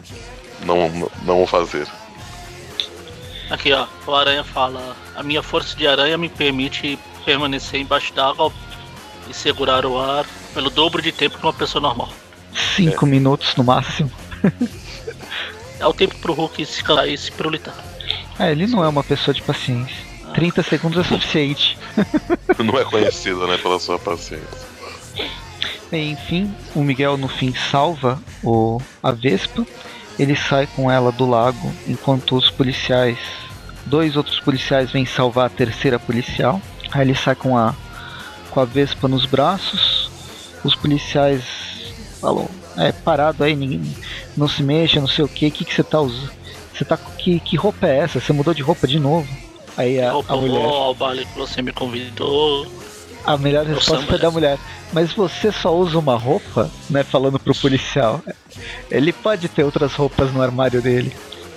[0.64, 1.86] não, não o fazer.
[3.50, 8.52] Aqui, ó, o aranha fala: A minha força de aranha me permite permanecer embaixo d'água
[9.28, 12.08] e segurar o ar pelo dobro de tempo que uma pessoa normal.
[12.76, 14.10] Cinco minutos no máximo.
[15.80, 17.74] É o tempo pro Hulk se calar e se pirulitar.
[18.38, 19.96] É, ele não é uma pessoa de paciência.
[20.34, 21.78] 30 segundos é suficiente.
[22.58, 23.56] Não é conhecido, né?
[23.56, 24.68] Pela sua paciência.
[25.90, 29.66] Bem, enfim, o Miguel no fim salva o, a Vespa.
[30.18, 33.18] Ele sai com ela do lago enquanto os policiais,
[33.86, 36.60] dois outros policiais vêm salvar a terceira policial.
[36.90, 37.74] Aí ele sai com a
[38.50, 40.10] com a Vespa nos braços.
[40.64, 41.44] Os policiais
[42.20, 43.82] falam: "É parado aí, ninguém
[44.36, 45.50] não se mexa, não sei o que.
[45.50, 46.30] Que que você tá usando?
[46.74, 48.20] Você tá que que roupa é essa?
[48.20, 49.28] Você mudou de roupa de novo?"
[49.76, 50.94] Aí a, roupa a mulher.
[50.98, 52.66] baile que você me convidou.
[53.34, 54.18] A melhor resposta foi mulher.
[54.20, 54.58] da mulher.
[54.92, 57.02] Mas você só usa uma roupa, né?
[57.04, 58.22] Falando pro policial.
[58.90, 61.14] Ele pode ter outras roupas no armário dele.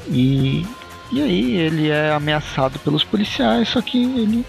[0.07, 0.65] E.
[1.11, 4.45] E aí ele é ameaçado pelos policiais, só que ele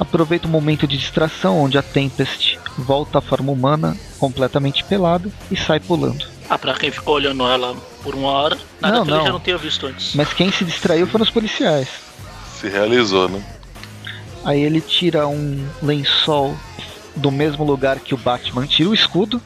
[0.00, 5.56] aproveita um momento de distração onde a Tempest volta à forma humana, completamente pelada, e
[5.56, 6.26] sai pulando.
[6.48, 9.26] Ah, pra quem ficou olhando ela por uma hora, nada Não, que ele não.
[9.26, 10.14] já não tinha visto antes.
[10.14, 11.88] Mas quem se distraiu foram os policiais.
[12.60, 13.42] Se realizou, né?
[14.44, 16.54] Aí ele tira um lençol
[17.16, 19.40] do mesmo lugar que o Batman tira o escudo,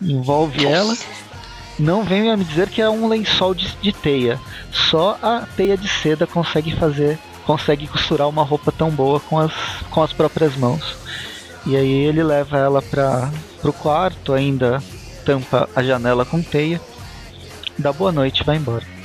[0.00, 0.96] envolve ela.
[1.78, 4.40] Não venha me dizer que é um lençol de, de teia.
[4.72, 9.52] Só a teia de seda consegue fazer, consegue costurar uma roupa tão boa com as,
[9.90, 10.96] com as próprias mãos.
[11.64, 14.82] E aí ele leva ela para pro quarto, ainda
[15.24, 16.80] tampa a janela com teia,
[17.78, 18.97] dá boa noite e vai embora.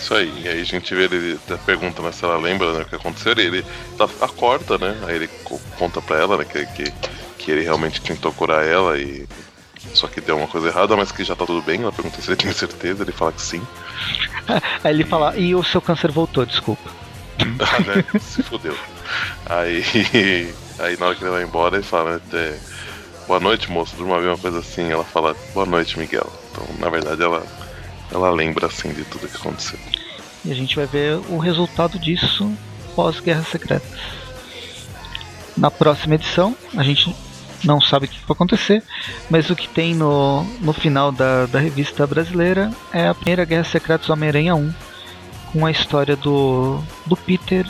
[0.00, 0.32] Isso aí.
[0.44, 3.34] E aí a gente vê ele pergunta né, se ela lembra né, o que aconteceu.
[3.36, 3.64] E ele
[3.98, 4.96] tá, acorda, né?
[5.06, 6.92] Aí ele co- conta pra ela né, que, que,
[7.38, 9.26] que ele realmente tentou curar ela e.
[9.94, 11.82] Só que deu uma coisa errada, mas que já tá tudo bem.
[11.82, 13.62] Ela pergunta se ele tem certeza, ele fala que sim.
[14.84, 16.90] Aí ele fala: E o seu câncer voltou, desculpa.
[17.58, 18.20] Ah, né?
[18.20, 18.76] Se fudeu.
[19.46, 19.82] Aí,
[20.78, 22.58] aí na hora que ele vai embora, ele fala, né,
[23.26, 24.90] boa noite, moço, durma bem, uma coisa assim.
[24.90, 26.30] Ela fala, boa noite, Miguel.
[26.50, 27.42] Então, na verdade, ela,
[28.10, 29.78] ela lembra, assim, de tudo que aconteceu.
[30.44, 32.50] E a gente vai ver o resultado disso
[32.94, 33.86] pós-Guerra Secreta.
[35.56, 37.14] Na próxima edição, a gente
[37.64, 38.82] não sabe o que vai acontecer,
[39.28, 43.64] mas o que tem no, no final da, da revista brasileira é a primeira Guerra
[43.64, 44.72] Secreta do Homem-Aranha 1,
[45.52, 47.66] com a história do, do Peter,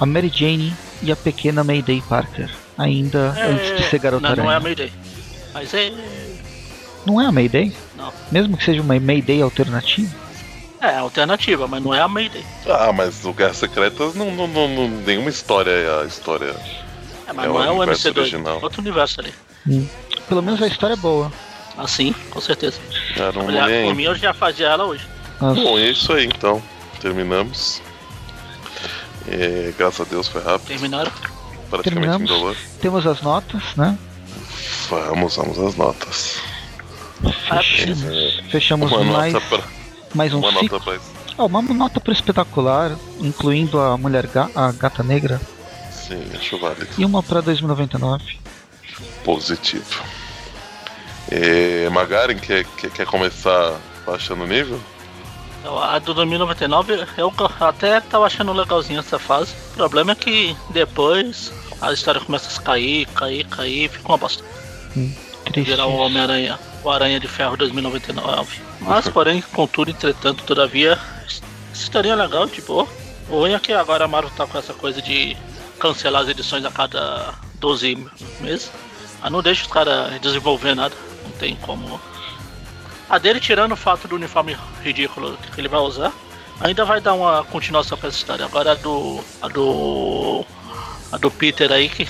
[0.00, 4.52] a Mary Jane e a pequena Mayday Parker, ainda antes de ser Garota não, não
[4.52, 4.60] é a.
[4.60, 4.92] Mayday.
[5.54, 5.92] Mas é.
[7.06, 7.72] Não é a Mayday?
[7.96, 8.12] Não.
[8.32, 10.12] Mesmo que seja uma Mayday alternativa?
[10.80, 12.44] É alternativa, mas não é a Mayday.
[12.66, 16.54] Ah, mas o Guerras Secretas não, não, não, não- nenhuma história é a história.
[17.26, 18.18] É, mas É não o é o universo MC2.
[18.20, 18.58] original.
[18.62, 19.32] Outro universo ali.
[20.28, 21.32] Pelo menos a história é boa.
[21.78, 22.78] Assim, com certeza.
[23.16, 25.06] Era um mulher por mim eu já fazia ela hoje.
[25.40, 25.60] Nossa.
[25.60, 26.62] Bom, é isso aí então.
[27.00, 27.80] Terminamos.
[29.28, 30.68] É, graças a Deus foi rápido.
[30.68, 31.10] Terminaram?
[31.70, 32.30] Praticamente Terminamos.
[32.30, 32.56] indolor.
[32.80, 33.98] Temos as notas, né?
[34.88, 36.38] Vamos, vamos às notas.
[37.48, 39.62] Fechamos, É, fechamos uma mais, nota pra.
[40.14, 40.78] mais um Uma ciclo.
[40.78, 41.00] nota pra.
[41.38, 45.40] Ah, uma nota pro espetacular, incluindo a mulher ga a gata negra,
[45.90, 46.88] Sim, acho válido.
[46.98, 48.38] e uma pra 2099.
[49.24, 50.02] Positivo.
[51.30, 53.74] É, Magaren, quer, quer, quer começar
[54.06, 54.80] baixando o nível?
[55.82, 59.52] A do 2099 eu até tava achando legalzinho essa fase.
[59.72, 61.52] O problema é que depois
[61.82, 64.44] a história começa a cair, cair, cair, fica uma bosta.
[65.44, 65.70] Triste.
[65.70, 68.60] Virar o Homem-Aranha, o Aranha de Ferro 2099.
[68.80, 70.98] Mas, porém, contudo, entretanto, todavia,
[71.92, 72.86] é legal, de boa.
[73.28, 75.36] O é que agora a Marvel tá com essa coisa de
[75.80, 78.06] cancelar as edições a cada 12
[78.40, 78.70] meses.
[79.20, 80.94] Ah, não deixa os caras desenvolver nada.
[81.24, 82.00] Não tem como.
[83.08, 86.12] A dele, tirando o fato do uniforme ridículo que ele vai usar,
[86.60, 88.44] ainda vai dar uma continuação pra essa história.
[88.44, 89.20] Agora a do.
[89.42, 90.44] A do.
[91.10, 92.08] A do Peter aí que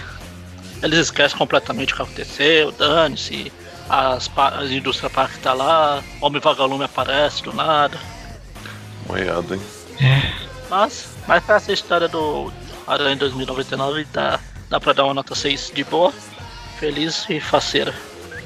[0.83, 3.53] eles esquecem completamente o que aconteceu, dane-se,
[3.89, 7.99] as, as indústria park tá lá, Homem Vagalume aparece do nada.
[9.09, 9.63] Moiado, hein?
[10.69, 12.53] Mas, mas pra essa história do
[12.87, 16.13] Aranha 2099 dá, dá pra dar uma nota 6 de boa,
[16.79, 17.95] feliz e faceira.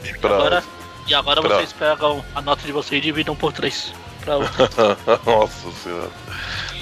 [0.04, 0.34] E pra.
[0.34, 0.64] Agora,
[1.06, 3.92] e agora pra- vocês pegam a nota de vocês e dividam por 3.
[4.22, 4.34] Pra.
[5.24, 6.10] Nossa senhora.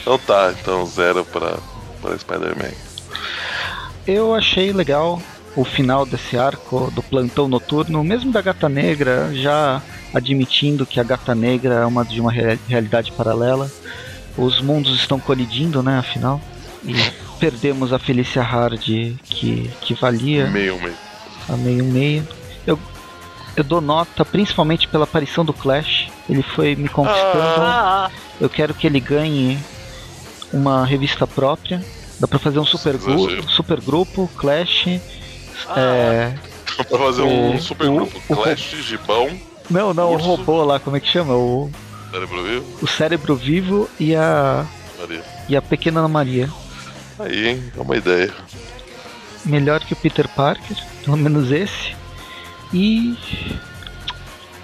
[0.00, 1.58] Então tá, então zero pra,
[2.02, 2.72] pra Spider-Man.
[4.06, 5.20] Eu achei legal
[5.60, 9.82] o final desse arco do plantão noturno, mesmo da Gata Negra, já
[10.14, 13.70] admitindo que a Gata Negra é uma de uma rea- realidade paralela.
[14.36, 16.40] Os mundos estão colidindo, né, afinal.
[16.84, 16.94] E
[17.40, 20.94] perdemos a Felicia Hardy que, que valia Meio, meio.
[21.48, 22.28] a meio meio.
[22.64, 22.78] Eu,
[23.56, 26.08] eu dou nota principalmente pela aparição do Clash.
[26.30, 27.42] Ele foi me conquistando.
[27.62, 29.58] ah, Eu quero que ele ganhe
[30.52, 31.84] uma revista própria.
[32.20, 34.86] Dá pra fazer um super, gru- super grupo, Clash.
[35.66, 36.34] Ah, É...
[36.84, 38.22] pra fazer um O- super o- grupo.
[38.28, 39.28] o- Clash, Gibão,
[39.70, 40.24] Não, não, Urso.
[40.26, 41.34] o robô lá, como é que chama?
[41.34, 41.70] O,
[42.10, 44.64] Cérebro Vivo, o cérebro vivo e a,
[44.98, 45.22] Maria.
[45.48, 46.48] e a pequena Ana Maria.
[47.18, 47.72] Aí, hein?
[47.76, 48.32] É uma ideia.
[49.44, 51.94] Melhor que o Peter Parker, pelo menos esse.
[52.72, 53.16] E.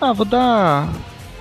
[0.01, 0.89] Ah, vou dar.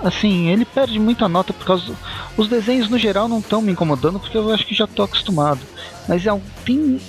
[0.04, 1.86] Assim, ele perde muita nota por causa.
[1.86, 1.98] Do...
[2.36, 5.62] Os desenhos no geral não estão me incomodando porque eu acho que já tô acostumado.
[6.08, 7.00] Mas é, tem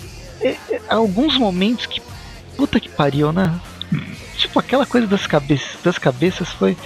[0.40, 2.01] é- é- alguns momentos que.
[2.57, 3.61] Puta que pariu, né?
[4.36, 5.61] Tipo, aquela coisa das, cabe...
[5.82, 6.76] das cabeças foi.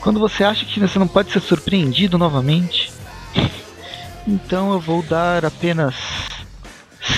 [0.00, 2.92] Quando você acha que você não pode ser surpreendido novamente.
[4.26, 5.94] Então eu vou dar apenas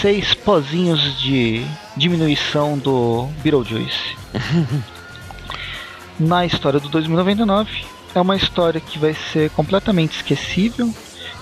[0.01, 1.65] seis pozinhos de
[1.97, 4.17] diminuição do Beetlejuice.
[6.19, 7.85] Na história do 2099,
[8.15, 10.93] é uma história que vai ser completamente esquecível.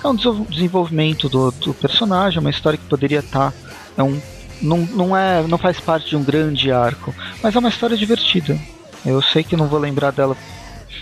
[0.02, 3.50] É um desenvolvimento do, do personagem, é uma história que poderia estar.
[3.50, 3.56] Tá,
[3.96, 4.20] é um,
[4.60, 8.58] não, não, é, não faz parte de um grande arco, mas é uma história divertida.
[9.04, 10.36] Eu sei que não vou lembrar dela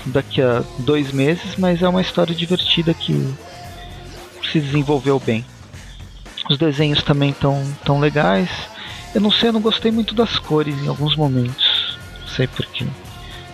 [0.07, 3.35] daqui a dois meses, mas é uma história divertida que
[4.51, 5.45] se desenvolveu bem.
[6.49, 8.49] Os desenhos também estão tão legais.
[9.15, 11.99] Eu não sei, eu não gostei muito das cores em alguns momentos.
[12.21, 12.87] Não sei porquê.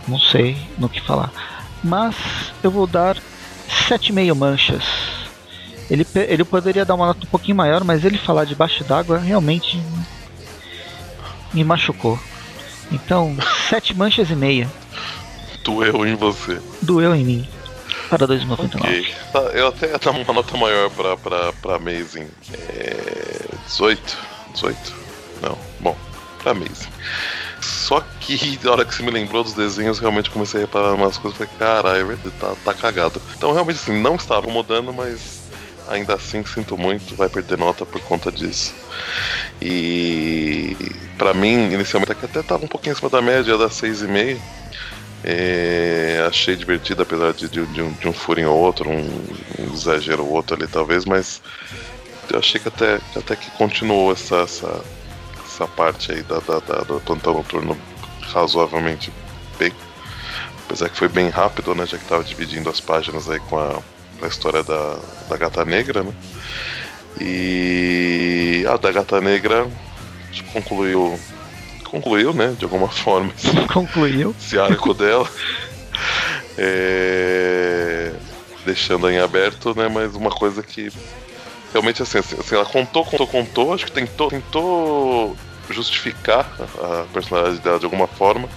[0.07, 1.32] Não sei no que falar.
[1.82, 2.14] Mas
[2.62, 3.16] eu vou dar
[3.88, 4.84] 7,5 manchas.
[5.90, 9.82] Ele, ele poderia dar uma nota um pouquinho maior, mas ele falar debaixo d'água realmente
[11.55, 12.18] me machucou.
[12.92, 13.36] Então,
[13.70, 14.70] 7 manchas e meia.
[15.62, 16.61] Doeu em você.
[16.82, 17.48] Doeu em mim
[18.09, 18.86] para 2099.
[18.86, 19.14] Okay.
[19.32, 22.28] Tá, eu até ia dar uma nota maior pra, pra, pra Amazing.
[22.52, 23.36] É,
[23.66, 24.16] 18?
[24.52, 24.94] 18?
[25.42, 25.96] Não, bom,
[26.42, 26.88] pra Amazing.
[27.61, 31.16] Só que na hora que você me lembrou dos desenhos, realmente comecei a reparar umas
[31.16, 33.20] coisas e falei, caralho, tá, tá cagado.
[33.36, 35.43] Então realmente assim, não estava mudando, mas
[35.89, 38.74] ainda assim sinto muito, vai perder nota por conta disso.
[39.61, 40.76] E
[41.16, 44.39] para mim, inicialmente até tava um pouquinho acima da média da 6,5
[45.26, 49.24] é, achei divertido, apesar de, de, de, um, de um furinho ou outro, um,
[49.59, 51.41] um, exagero ou outro ali talvez, mas
[52.30, 54.85] eu achei que até, até que continuou essa, essa,
[55.47, 57.76] essa parte aí da, da, da, do plantão noturno
[58.20, 59.11] razoavelmente
[59.59, 59.72] bem.
[60.66, 61.87] Apesar que foi bem rápido, né?
[61.87, 63.80] Já que tava dividindo as páginas aí com a,
[64.25, 64.97] com a história da,
[65.29, 66.12] da gata negra, né?
[67.20, 69.68] E a da gata negra
[70.53, 71.18] concluiu
[71.85, 72.57] concluiu, né?
[72.59, 73.33] De alguma forma.
[73.72, 74.35] Concluiu.
[74.39, 75.29] Esse arco dela.
[76.57, 78.12] É...
[78.64, 79.89] Deixando em aberto, né?
[79.89, 80.91] Mas uma coisa que
[81.72, 85.37] realmente assim, assim, assim, ela contou, contou, contou, acho que tentou, tentou
[85.68, 86.51] justificar
[86.81, 88.49] a personalidade dela de alguma forma.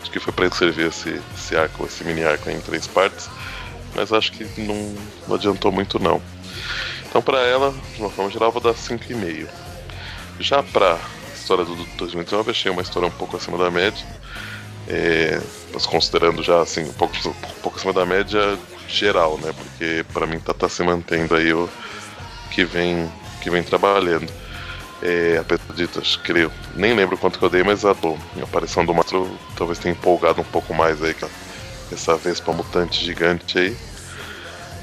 [0.00, 3.30] Acho que foi para servir esse, esse arco, esse mini arco em três partes.
[3.94, 4.94] Mas acho que não,
[5.28, 6.20] não adiantou muito não.
[7.08, 9.46] Então para ela, de uma forma geral, vou dar 5,5.
[10.40, 10.98] Já para
[11.34, 14.04] história do 2019 achei uma história um pouco acima da média.
[14.88, 15.40] É,
[15.72, 19.52] mas considerando já assim, um pouco, um pouco acima da média geral, né?
[19.52, 21.68] Porque para mim tá, tá se mantendo aí o
[22.50, 23.10] que vem,
[23.42, 24.30] que vem trabalhando.
[25.02, 28.44] É, apesar de, acho que eu nem lembro quanto que eu dei, mas a, a
[28.44, 31.26] aparição do Mastro talvez tenha empolgado um pouco mais aí com
[31.92, 33.76] essa Vespa mutante gigante aí.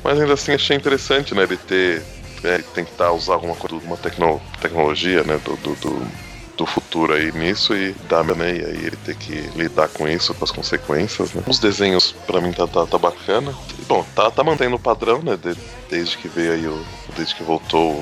[0.03, 1.43] Mas ainda assim achei interessante, né?
[1.43, 2.01] Ele ter
[2.43, 5.39] é, tentar usar alguma coisa, uma tecno, tecnologia, né?
[5.43, 6.30] do, do, do
[6.60, 10.34] do futuro aí nisso e da né, e aí ele ter que lidar com isso,
[10.34, 11.41] com as consequências, né?
[11.47, 13.55] Os desenhos para mim tá, tá, tá, bacana.
[13.88, 15.38] Bom, tá, tá mantendo o padrão, né?
[15.38, 15.57] De,
[15.89, 16.86] desde que veio aí o.
[17.16, 17.93] Desde que voltou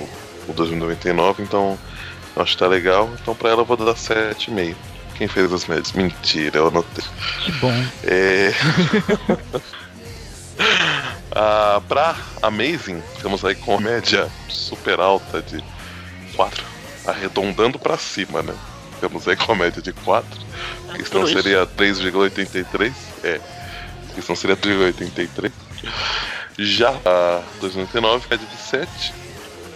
[0.49, 1.77] o 2099, então
[2.35, 3.07] acho que tá legal.
[3.21, 4.75] Então pra ela eu vou dar 7,5.
[5.17, 5.93] Quem fez as médias?
[5.93, 7.03] Mentira, eu anotei.
[7.43, 7.85] Que bom.
[8.03, 8.53] É.
[11.31, 15.63] ah, pra Amazing, ficamos aí com a média super alta de
[16.35, 18.53] 4 arredondando para cima, né?
[18.99, 20.27] Temos aí comédia de 4,
[20.95, 22.93] que senão seria 3,83.
[23.23, 23.39] É,
[24.13, 25.51] que senão seria 3,83.
[26.57, 29.13] Já a 2009, média de 7,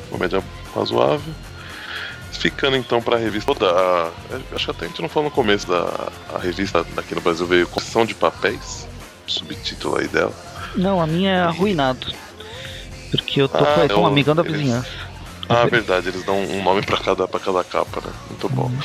[0.10, 0.44] comédia
[0.76, 1.34] razoável.
[2.42, 4.10] Ficando então para a revista toda, a,
[4.56, 7.46] acho que até a gente não falou no começo da a revista aqui no Brasil
[7.46, 8.88] veio Concessão de Papéis,
[9.28, 10.34] subtítulo aí dela.
[10.76, 12.12] Não, a minha é Arruinado.
[13.12, 14.90] Porque eu tô ah, com um amigão da vizinhança.
[15.48, 18.12] Ah, verdade, eles dão um nome para cada, pra cada capa, né?
[18.30, 18.64] Muito bom.
[18.64, 18.80] Uhum.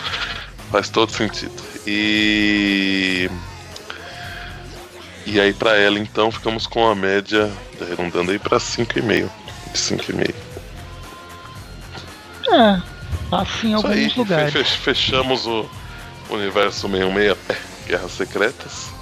[0.71, 1.55] Faz todo sentido.
[1.87, 3.31] E.
[5.25, 7.51] E aí, para ela, então, ficamos com a média,
[7.81, 9.31] arredondando aí pra 5,5.
[9.73, 10.35] De 5,5.
[12.53, 12.96] É,
[13.31, 14.71] assim em alguns aí, lugares.
[14.77, 15.69] Fechamos o
[16.31, 17.37] universo 66
[17.87, 18.97] Guerras Secretas.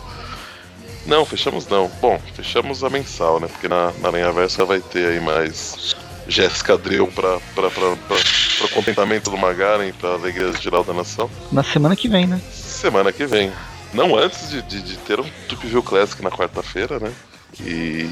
[1.06, 1.88] Não, fechamos não.
[2.00, 3.46] Bom, fechamos a mensal, né?
[3.46, 5.94] Porque na, na linha versa vai ter aí mais
[6.26, 8.16] Jéssica Dreu pra, pra, pra, pra,
[8.58, 11.30] pra contentamento do Magaren e pra alegria geral da nação.
[11.52, 12.40] Na semana que vem, né?
[12.50, 13.52] Semana que vem.
[13.92, 17.12] Não antes de, de, de ter um Tupiville Classic na quarta-feira, né?
[17.60, 18.08] E,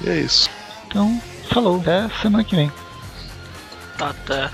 [0.00, 0.48] e é isso.
[0.86, 1.20] Então,
[1.50, 1.80] falou.
[1.80, 2.72] Até semana que vem.
[4.00, 4.50] Até.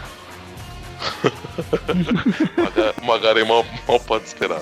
[3.03, 4.61] Magaren mal, mal pode esperar.